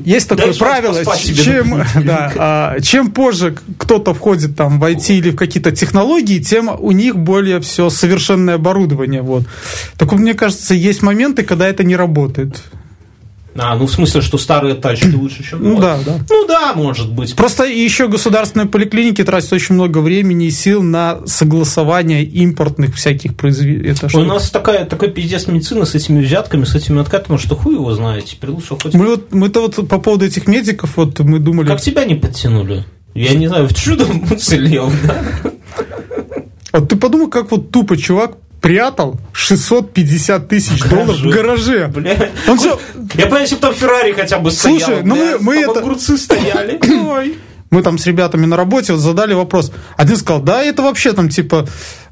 [0.05, 5.37] Есть такое правило, чем, да, а, чем позже кто-то входит там в IT или в
[5.37, 9.23] какие-то технологии, тем у них более все совершенное оборудование.
[9.23, 9.45] Вот.
[9.97, 12.63] Так вот, мне кажется, есть моменты, когда это не работает.
[13.57, 15.99] А, ну в смысле, что старые тачки лучше, чем Ну новые?
[16.05, 16.25] да, да.
[16.31, 17.35] Ну да, может быть.
[17.35, 23.95] Просто еще государственные поликлиники тратят очень много времени и сил на согласование импортных всяких произведений.
[24.15, 27.93] У нас такая, такой пиздец медицина с этими взятками, с этими откатами, что хуй его
[27.93, 28.27] знает.
[28.27, 28.95] Теперь лучше хоть...
[28.95, 31.67] Мы вот, мы-то вот по поводу этих медиков, вот мы думали...
[31.67, 32.85] Как тебя не подтянули?
[33.15, 35.23] Я не знаю, в чудом уцелел, да?
[36.73, 41.89] Вот ты подумай, как вот тупо чувак прятал 650 тысяч долларов в гараже.
[41.89, 42.31] Бля.
[42.49, 42.77] Он же-
[43.15, 44.79] Я понимаю, если бы там Феррари хотя бы стоял.
[44.81, 46.79] Слушай, ну мы- мы это- огурцы стояли.
[47.09, 47.37] Ой.
[47.71, 49.73] Мы там с ребятами на работе вот задали вопрос.
[49.97, 51.69] Один сказал, да, это вообще там типа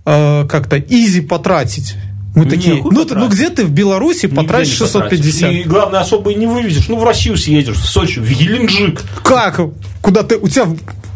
[0.06, 1.96] э, как-то изи потратить.
[2.34, 5.18] Мы Не, такие, ну, ты- ну где ты в Беларуси Нигде потратишь не потратишь.
[5.18, 5.52] 650?
[5.52, 6.88] И главное, особо и не вывезешь.
[6.88, 9.00] Ну, в Россию съедешь, в Сочи, в Геленджик.
[9.24, 9.60] Как?
[10.00, 10.66] Куда ты, у тебя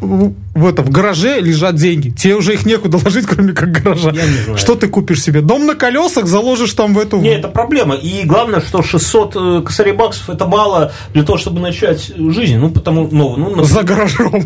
[0.03, 2.11] в, это, в гараже лежат деньги.
[2.11, 4.11] Тебе уже их некуда ложить, кроме как гаража.
[4.11, 4.59] Я не знаю.
[4.59, 5.41] Что ты купишь себе?
[5.41, 7.19] Дом на колесах заложишь там в эту...
[7.19, 7.95] Не, это проблема.
[7.95, 12.59] И главное, что 600 э, косарей баксов это мало для того, чтобы начать жизнь.
[12.59, 14.45] Ну, потому, ну, ну, например, За гаражом.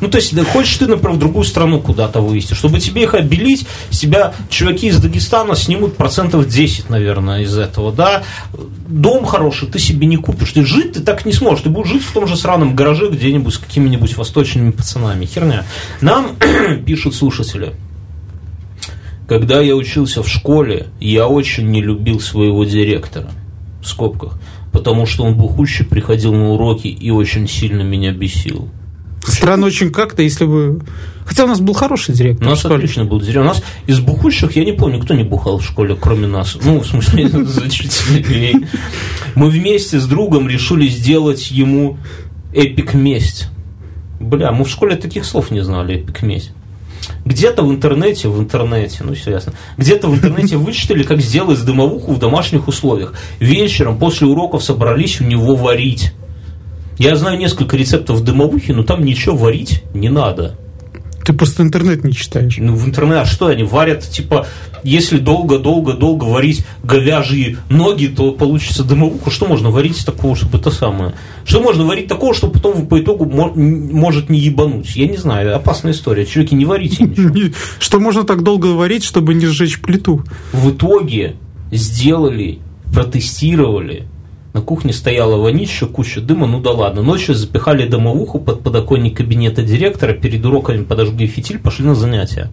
[0.00, 3.66] Ну, то есть, хочешь ты, например, в другую страну куда-то вывести, чтобы тебе их обелить,
[3.90, 8.22] с тебя чуваки из Дагестана снимут процентов 10, наверное, из этого, да.
[8.94, 12.04] Дом хороший ты себе не купишь, ты жить ты так не сможешь, ты будешь жить
[12.04, 15.64] в том же сраном гараже где-нибудь с какими-нибудь восточными пацанами, херня.
[16.00, 16.36] Нам
[16.86, 17.74] пишут слушатели,
[19.26, 23.30] когда я учился в школе, я очень не любил своего директора,
[23.82, 24.38] в скобках,
[24.70, 28.68] потому что он бухущий приходил на уроки и очень сильно меня бесил.
[29.26, 30.80] Странно очень как-то, если бы...
[31.24, 33.42] Хотя у нас был хороший директор У нас отлично был директор.
[33.42, 36.58] У нас из бухущих, я не помню, кто не бухал в школе, кроме нас.
[36.62, 37.30] Ну, в смысле.
[39.34, 41.96] Мы вместе с другом решили сделать ему
[42.52, 43.48] эпик месть.
[44.20, 46.52] Бля, мы в школе таких слов не знали, эпик месть.
[47.24, 52.12] где-то в интернете, в интернете, ну все ясно, где-то в интернете вычитали, как сделать дымовуху
[52.12, 53.14] в домашних условиях.
[53.40, 56.12] Вечером после уроков собрались у него варить.
[56.98, 60.56] Я знаю несколько рецептов дымовухи, но там ничего варить не надо.
[61.24, 62.56] Ты просто интернет не читаешь.
[62.58, 64.02] Ну, в интернет, а что они варят?
[64.02, 64.46] Типа,
[64.82, 69.30] если долго-долго-долго варить говяжьи ноги, то получится дымовуху.
[69.30, 71.14] Что можно варить такого, чтобы это самое?
[71.46, 74.94] Что можно варить такого, что потом по итогу может не ебануть?
[74.96, 76.26] Я не знаю, опасная история.
[76.26, 77.54] Чуваки, не варите ничего.
[77.78, 80.22] Что можно так долго варить, чтобы не сжечь плиту?
[80.52, 81.36] В итоге
[81.72, 82.58] сделали,
[82.92, 84.06] протестировали,
[84.54, 87.02] на кухне стояла вонища, куча дыма, ну да ладно.
[87.02, 92.50] Ночью запихали дымовуху под подоконник кабинета директора, перед уроками подожгли фитиль, пошли на занятия.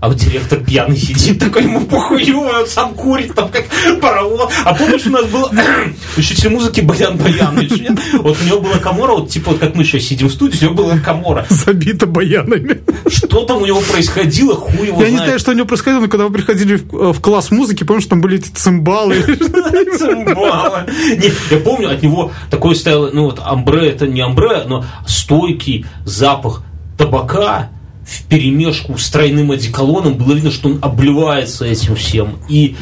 [0.00, 3.64] А вот директор пьяный сидит, такой ему похую, он сам курит, там как
[4.00, 4.50] паровоз.
[4.64, 5.50] А помнишь, у нас был
[6.16, 7.98] учитель музыки Баян Баянович, нет?
[8.14, 10.70] Вот у него была комора, вот типа вот как мы сейчас сидим в студии, у
[10.70, 11.44] него была комора.
[11.50, 12.80] Забита баянами.
[13.08, 15.12] Что там у него происходило, хуй его Я знает.
[15.12, 18.06] не знаю, что у него происходило, но когда мы приходили в, в класс музыки, помнишь,
[18.06, 19.16] там были эти цимбалы.
[19.98, 20.86] Цимбалы.
[21.50, 26.62] Я помню, от него такой стоял, ну вот амбре, это не амбре, но стойкий запах
[26.96, 27.68] табака,
[28.10, 32.38] в перемешку с тройным одеколоном, было видно, что он обливается этим всем.
[32.48, 32.74] И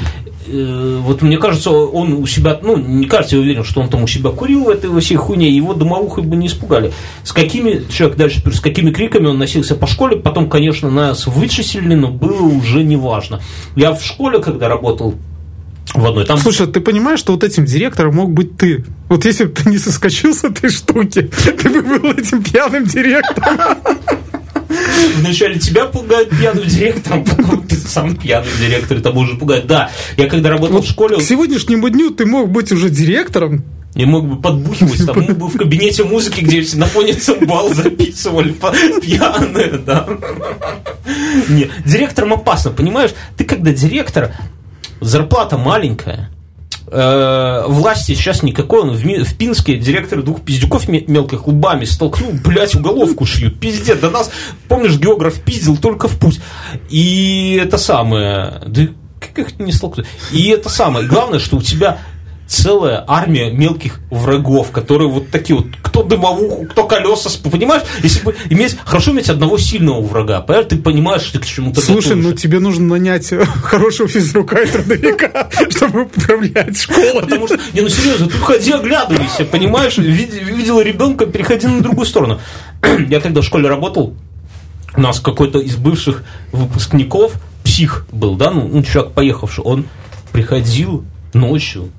[0.46, 4.02] э, вот мне кажется, он у себя, ну, не кажется, я уверен, что он там
[4.04, 6.92] у себя курил в этой всей хуйне, его домовухой бы не испугали.
[7.24, 11.94] С какими, человек дальше, с какими криками он носился по школе, потом, конечно, нас вычислили,
[11.94, 13.40] но было уже неважно.
[13.76, 15.14] Я в школе, когда работал,
[15.94, 16.24] в одной.
[16.24, 16.38] Там...
[16.38, 18.84] Слушай, ты понимаешь, что вот этим директором мог быть ты?
[19.08, 21.22] Вот если бы ты не соскочил с этой штуки,
[21.62, 23.58] ты бы был этим пьяным директором.
[25.16, 29.66] Вначале тебя пугают пьяным директором, потом ты сам пьяный директор, это уже пугает.
[29.66, 31.16] Да, я когда работал вот в школе...
[31.16, 35.48] К сегодняшнему дню ты мог быть уже директором, и мог бы подбухивать, там, мог бы
[35.48, 40.06] в кабинете музыки, где на фоне цимбал записывали пьяные, да.
[41.48, 43.10] Не, директором опасно, понимаешь?
[43.36, 44.34] Ты когда директор,
[45.00, 46.30] зарплата маленькая,
[46.90, 52.74] э, власти сейчас никакой, он в, в Пинске директор двух пиздюков мелких лбами столкнул, блядь,
[52.74, 54.30] уголовку шьют, пиздец, да нас,
[54.68, 56.40] помнишь, географ пиздил только в путь,
[56.90, 58.88] и это самое, да
[59.20, 61.98] как их не столкнуть, и это самое, главное, что у тебя
[62.48, 67.82] целая армия мелких врагов, которые вот такие вот, кто дымовуху, кто колеса, понимаешь?
[68.02, 70.66] Если бы иметь, хорошо иметь одного сильного врага, понимаешь?
[70.70, 72.30] Ты понимаешь, что ты к чему-то Слушай, готовишься.
[72.30, 73.30] ну тебе нужно нанять
[73.62, 77.20] хорошего физрука и трудовика, чтобы управлять школой.
[77.20, 79.98] Потому что, не, ну серьезно, тут ходи оглядывайся, понимаешь?
[79.98, 82.40] Видела ребенка, переходи на другую сторону.
[83.08, 84.14] Я когда в школе работал,
[84.96, 89.84] у нас какой-то из бывших выпускников, псих был, да, ну, ну человек поехавший, он
[90.32, 91.90] приходил ночью,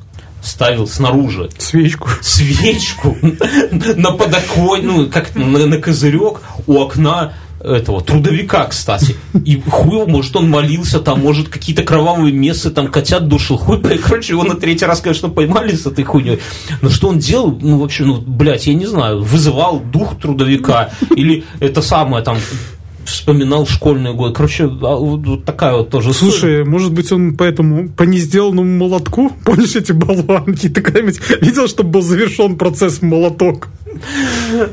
[0.42, 3.18] ставил снаружи свечку, свечку
[3.96, 9.16] на подоконник, ну, как на, на козырек у окна этого трудовика, кстати.
[9.46, 13.58] И хуй, может, он молился, там, может, какие-то кровавые мессы, там, котят душил.
[13.58, 16.40] Хуй, короче, его на третий раз, конечно, поймали с этой хуйней.
[16.82, 20.92] Но что он делал, ну, вообще, ну, блядь, я не знаю, вызывал дух трудовика.
[21.16, 22.38] Или это самое, там,
[23.06, 24.36] вспоминал школьный год.
[24.36, 29.76] Короче, а, вот такая вот тоже Слушай, может быть, он поэтому по несделанному молотку, помнишь
[29.76, 33.70] эти болванки, ты когда-нибудь видел, чтобы был завершен процесс молоток?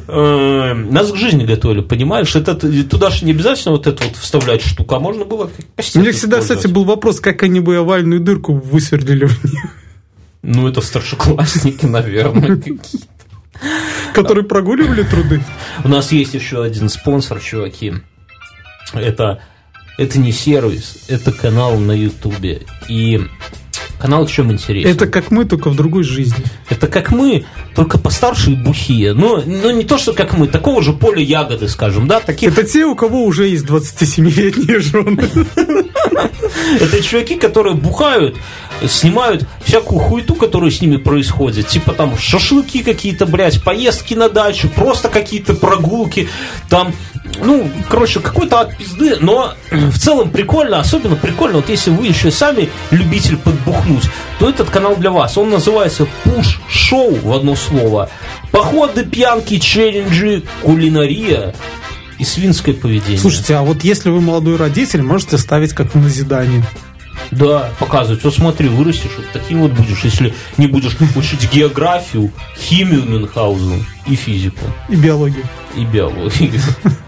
[0.08, 2.34] Э, нас к жизни готовили, понимаешь?
[2.36, 5.50] Это, туда же не обязательно вот это вот вставлять штуку, а можно было
[5.94, 9.64] У меня всегда, кстати, был вопрос, как они бы овальную дырку высверлили в них.
[10.42, 12.84] Ну, это старшеклассники, наверное, какие-то.
[14.14, 15.42] Которые прогуливали труды?
[15.82, 17.94] У нас есть еще один спонсор, чуваки.
[18.92, 19.40] Это,
[19.98, 22.62] это не сервис, это канал на Ютубе.
[22.88, 23.20] И
[23.98, 24.90] канал в чем интересен?
[24.90, 26.44] Это как мы, только в другой жизни.
[26.68, 29.12] Это как мы, только постарше и бухие.
[29.12, 32.20] Но, но не то, что как мы, такого же поля ягоды, скажем, да?
[32.20, 32.52] Таких...
[32.52, 35.28] Это те, у кого уже есть 27-летние жены.
[36.80, 38.36] Это чуваки, которые бухают,
[38.86, 41.68] снимают всякую хуету, которая с ними происходит.
[41.68, 46.28] Типа там шашлыки какие-то, блядь, поездки на дачу, просто какие-то прогулки,
[46.68, 46.94] там
[47.42, 52.30] ну, короче, какой-то от пизды, но в целом прикольно, особенно прикольно, вот если вы еще
[52.30, 54.04] сами любитель подбухнуть,
[54.38, 55.36] то этот канал для вас.
[55.38, 58.10] Он называется Push Show в одно слово.
[58.50, 61.54] Походы, пьянки, челленджи, кулинария
[62.18, 63.18] и свинское поведение.
[63.18, 66.64] Слушайте, а вот если вы молодой родитель, можете ставить как назидание.
[67.30, 68.22] Да, показывать.
[68.24, 74.14] Вот смотри, вырастешь, вот таким вот будешь, если не будешь учить географию, химию Мюнхгаузен и
[74.14, 74.64] физику.
[74.88, 75.44] И биологию.
[75.76, 76.60] И биологию.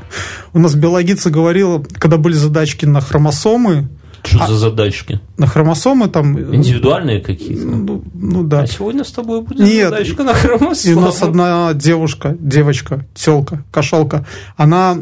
[0.53, 3.89] У нас биологица говорила, когда были задачки на хромосомы,
[4.25, 5.21] что а, за задачки?
[5.37, 6.37] На хромосомы там...
[6.37, 7.65] Э, Индивидуальные какие-то?
[7.65, 8.63] Ну, ну да.
[8.63, 10.93] А сегодня с тобой будет Нет, задачка на хромосомы.
[10.93, 14.99] И у нас одна девушка, девочка, телка, кошелка, она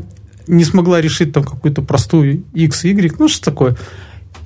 [0.46, 3.76] не смогла решить там какую-то простую X, Y, ну что такое.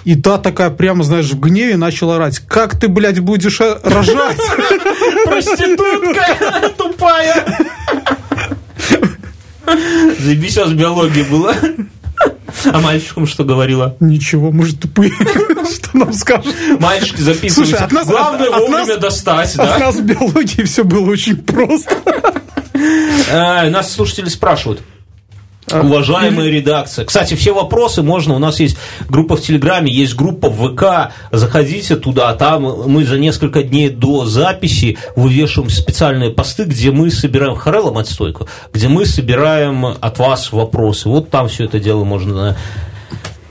[0.05, 2.39] И та такая прямо, знаешь, в гневе начала орать.
[2.39, 4.39] Как ты, блядь, будешь э, рожать?
[5.27, 7.59] Проститутка тупая.
[10.19, 11.55] Заебись, у вас биология была.
[12.65, 13.97] А мальчикам что говорила?
[14.01, 15.13] Ничего, может, тупые.
[15.73, 16.55] Что нам скажут?
[16.79, 17.71] Мальчики записывайте.
[17.73, 19.79] Слушай, от нас- Главное от- от вовремя нас- достать, От да?
[19.79, 21.97] нас в биологии все было очень просто.
[23.31, 24.83] Э, Нас слушатели спрашивают.
[25.73, 27.05] А, Уважаемая редакция.
[27.05, 28.35] Кстати, все вопросы можно.
[28.35, 28.77] У нас есть
[29.09, 31.13] группа в Телеграме, есть группа в ВК.
[31.31, 32.35] Заходите туда.
[32.35, 38.49] Там мы за несколько дней до записи вывешиваем специальные посты, где мы собираем Харелла отстойку,
[38.73, 41.09] где мы собираем от вас вопросы.
[41.09, 42.57] Вот там все это дело можно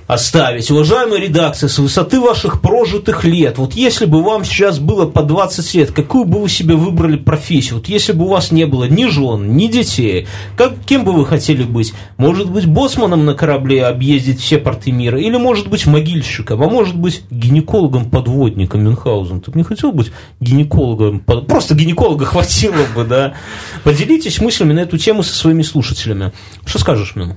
[0.09, 0.71] оставить.
[0.71, 5.73] Уважаемая редакция, с высоты ваших прожитых лет, вот если бы вам сейчас было по 20
[5.75, 7.75] лет, какую бы вы себе выбрали профессию?
[7.75, 11.27] Вот если бы у вас не было ни жен, ни детей, как, кем бы вы
[11.27, 11.93] хотели быть?
[12.17, 15.21] Может быть, боссманом на корабле объездить все порты мира?
[15.21, 16.63] Или, может быть, могильщиком?
[16.63, 19.41] А может быть, гинекологом-подводником Мюнхгаузен?
[19.41, 21.19] Ты бы не хотел быть гинекологом?
[21.19, 23.35] Просто гинеколога хватило бы, да?
[23.83, 26.33] Поделитесь мыслями на эту тему со своими слушателями.
[26.65, 27.35] Что скажешь, Мюн?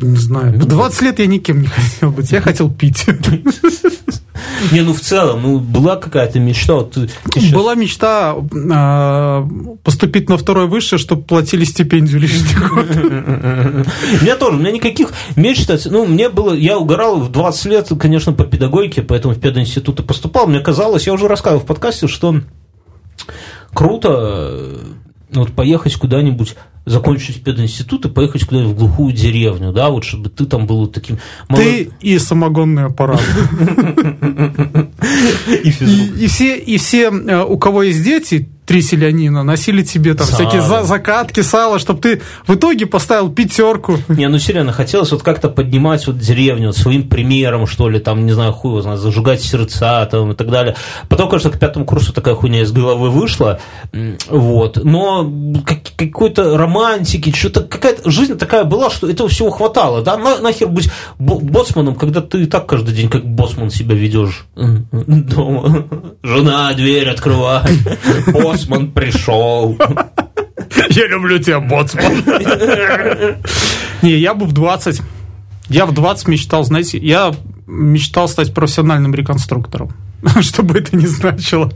[0.00, 0.52] Не знаю.
[0.58, 2.30] В 20 лет я никем не хотел быть.
[2.32, 3.06] Я хотел пить.
[4.72, 6.74] Не, ну в целом, ну была какая-то мечта.
[6.74, 8.34] Вот ты- ты щас- Была мечта
[8.72, 9.48] а,
[9.82, 12.86] поступить на второе высшее, чтобы платили стипендию лишний год.
[12.90, 17.88] У меня тоже, у меня никаких мечт, ну, мне было, я угорал в 20 лет,
[17.98, 20.46] конечно, по педагогике, поэтому в пединститут и поступал.
[20.46, 22.40] Мне казалось, я уже рассказывал в подкасте, что
[23.74, 24.76] круто э,
[25.32, 26.56] вот поехать куда-нибудь,
[26.86, 30.92] закончить пединститут и поехать куда-нибудь в глухую деревню, да, вот чтобы ты там был вот
[30.92, 31.18] таким...
[31.54, 33.20] Ты и самогонный аппарат.
[35.64, 40.40] и все, и все, э, у кого есть дети, три селянина, носили тебе там Сало.
[40.40, 43.98] всякие за- закатки, сало, чтобы ты в итоге поставил пятерку.
[44.08, 48.26] Не, ну серьезно, хотелось вот как-то поднимать вот деревню вот своим примером, что ли, там,
[48.26, 50.74] не знаю, хуй его знает, зажигать сердца там и так далее.
[51.08, 53.60] Потом, конечно, к пятому курсу такая хуйня из головы вышла,
[54.28, 55.30] вот, но
[55.64, 60.68] как- какой-то романтики, что-то, какая-то жизнь такая была, что этого всего хватало, да, На- нахер
[60.68, 65.84] быть бо- боцманом, когда ты и так каждый день как боцман себя ведешь дома.
[66.22, 67.62] Жена, дверь открывай,
[68.56, 69.78] боцман пришел.
[70.90, 72.24] Я люблю тебя, боцман.
[74.02, 75.02] Не, я бы в 20.
[75.68, 77.34] Я в 20 мечтал, знаете, я
[77.66, 79.92] мечтал стать профессиональным реконструктором.
[80.40, 81.70] Что бы это ни значило.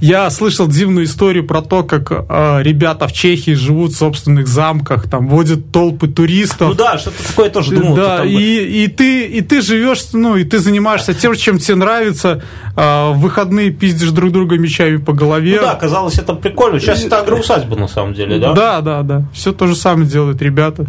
[0.00, 5.08] Я слышал дивную историю про то, как э, ребята в Чехии живут в собственных замках,
[5.08, 6.70] там водят толпы туристов.
[6.70, 7.96] Ну да, что-то такое тоже думал.
[7.96, 11.76] да, там и, и ты и ты живешь, ну и ты занимаешься тем, чем тебе
[11.76, 12.42] нравится.
[12.76, 15.56] а, в выходные пиздишь друг друга мечами по голове.
[15.56, 16.78] Ну да, казалось, это прикольно.
[16.80, 18.52] Сейчас это агроусадьба на самом деле, да?
[18.52, 19.24] да, да, да.
[19.32, 20.86] Все то же самое делают ребята.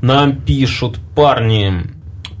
[0.00, 1.84] Нам пишут парни,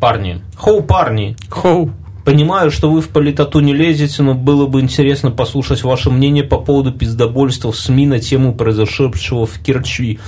[0.00, 1.90] парни, хоу, парни, Хоу.
[2.24, 6.58] понимаю, что вы в политоту не лезете, но было бы интересно послушать ваше мнение по
[6.58, 10.18] поводу пиздобольства в СМИ на тему произошедшего в Керчи.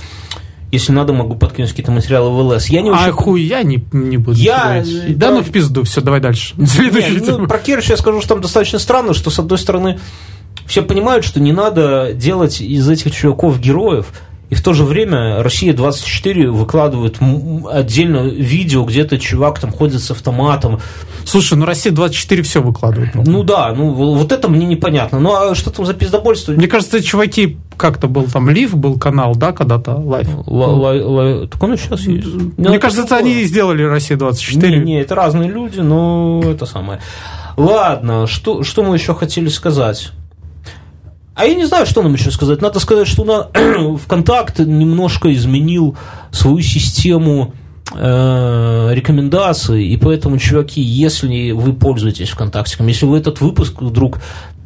[0.71, 2.67] Если надо, могу подкинуть какие-то материалы в ЛС.
[2.67, 3.03] Я не очень...
[3.03, 4.37] А хуй я не, не буду.
[4.37, 5.17] Я- говорить.
[5.17, 5.35] Да да.
[5.35, 6.55] ну в пизду, все, давай дальше.
[6.65, 7.47] Следующий Не, ну, тема.
[7.47, 9.99] про Керчь я скажу, что там достаточно странно, что, с одной стороны,
[10.65, 14.13] все понимают, что не надо делать из этих чуваков героев,
[14.51, 17.15] и в то же время Россия 24 выкладывает
[17.71, 20.81] отдельно видео, где то чувак там ходит с автоматом.
[21.23, 23.15] Слушай, ну Россия 24 все выкладывает.
[23.15, 25.19] Ну да, ну вот это мне непонятно.
[25.21, 26.51] Ну а что там за пиздобольство?
[26.51, 30.27] Мне кажется, чуваки, как-то был там Лив был канал, да, когда-то Life.
[30.45, 32.27] Ла- ла- ла- Так он и сейчас есть.
[32.57, 34.79] Мне кажется, это они и сделали Россия 24.
[34.79, 36.99] Не, не, это разные люди, но это самое.
[37.55, 40.11] Ладно, что, что мы еще хотели сказать?
[41.33, 42.61] А я не знаю, что нам еще сказать.
[42.61, 45.95] Надо сказать, что на ВКонтакт немножко изменил
[46.31, 47.53] свою систему
[47.93, 54.19] э, рекомендаций, и поэтому, чуваки, если вы пользуетесь ВКонтактиком, если вы этот выпуск вдруг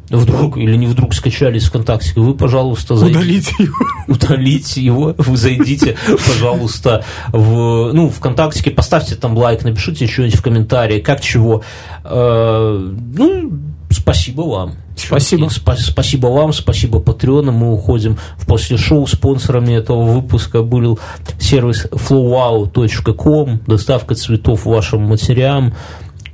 [0.08, 3.74] вдруг или не вдруг скачали из ВКонтакте, вы, пожалуйста, зайдите Удалите его.
[4.06, 11.00] удалите его, вы зайдите, пожалуйста, в, ну, ВКонтакте, поставьте там лайк, напишите что-нибудь в комментарии,
[11.00, 11.62] как чего.
[12.04, 13.52] Э, ну,
[13.90, 14.74] спасибо вам.
[14.96, 15.46] Спасибо.
[15.46, 17.56] Спа- спасибо вам, спасибо Патреонам.
[17.56, 19.06] Мы уходим в после шоу.
[19.06, 20.98] Спонсорами этого выпуска был
[21.38, 25.74] сервис flowwow.com, доставка цветов вашим матерям,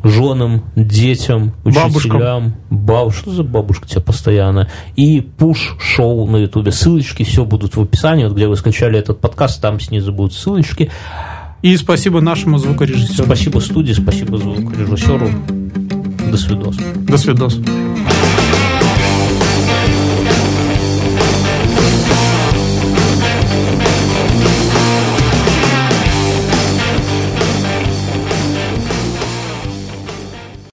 [0.05, 1.91] женам, детям, Бабушкам.
[1.95, 2.55] учителям.
[2.71, 3.13] Баб...
[3.13, 4.71] Что за бабушка тебя постоянно?
[4.97, 6.73] И пуш-шоу на ютубе.
[6.73, 10.91] Ссылочки все будут в описании, вот где вы скачали этот подкаст, там снизу будут ссылочки.
[11.63, 13.25] И спасибо нашему звукорежиссеру.
[13.25, 15.31] Спасибо студии, спасибо звукорежиссеру.
[16.31, 16.77] До свидос.
[17.07, 17.59] До свидос.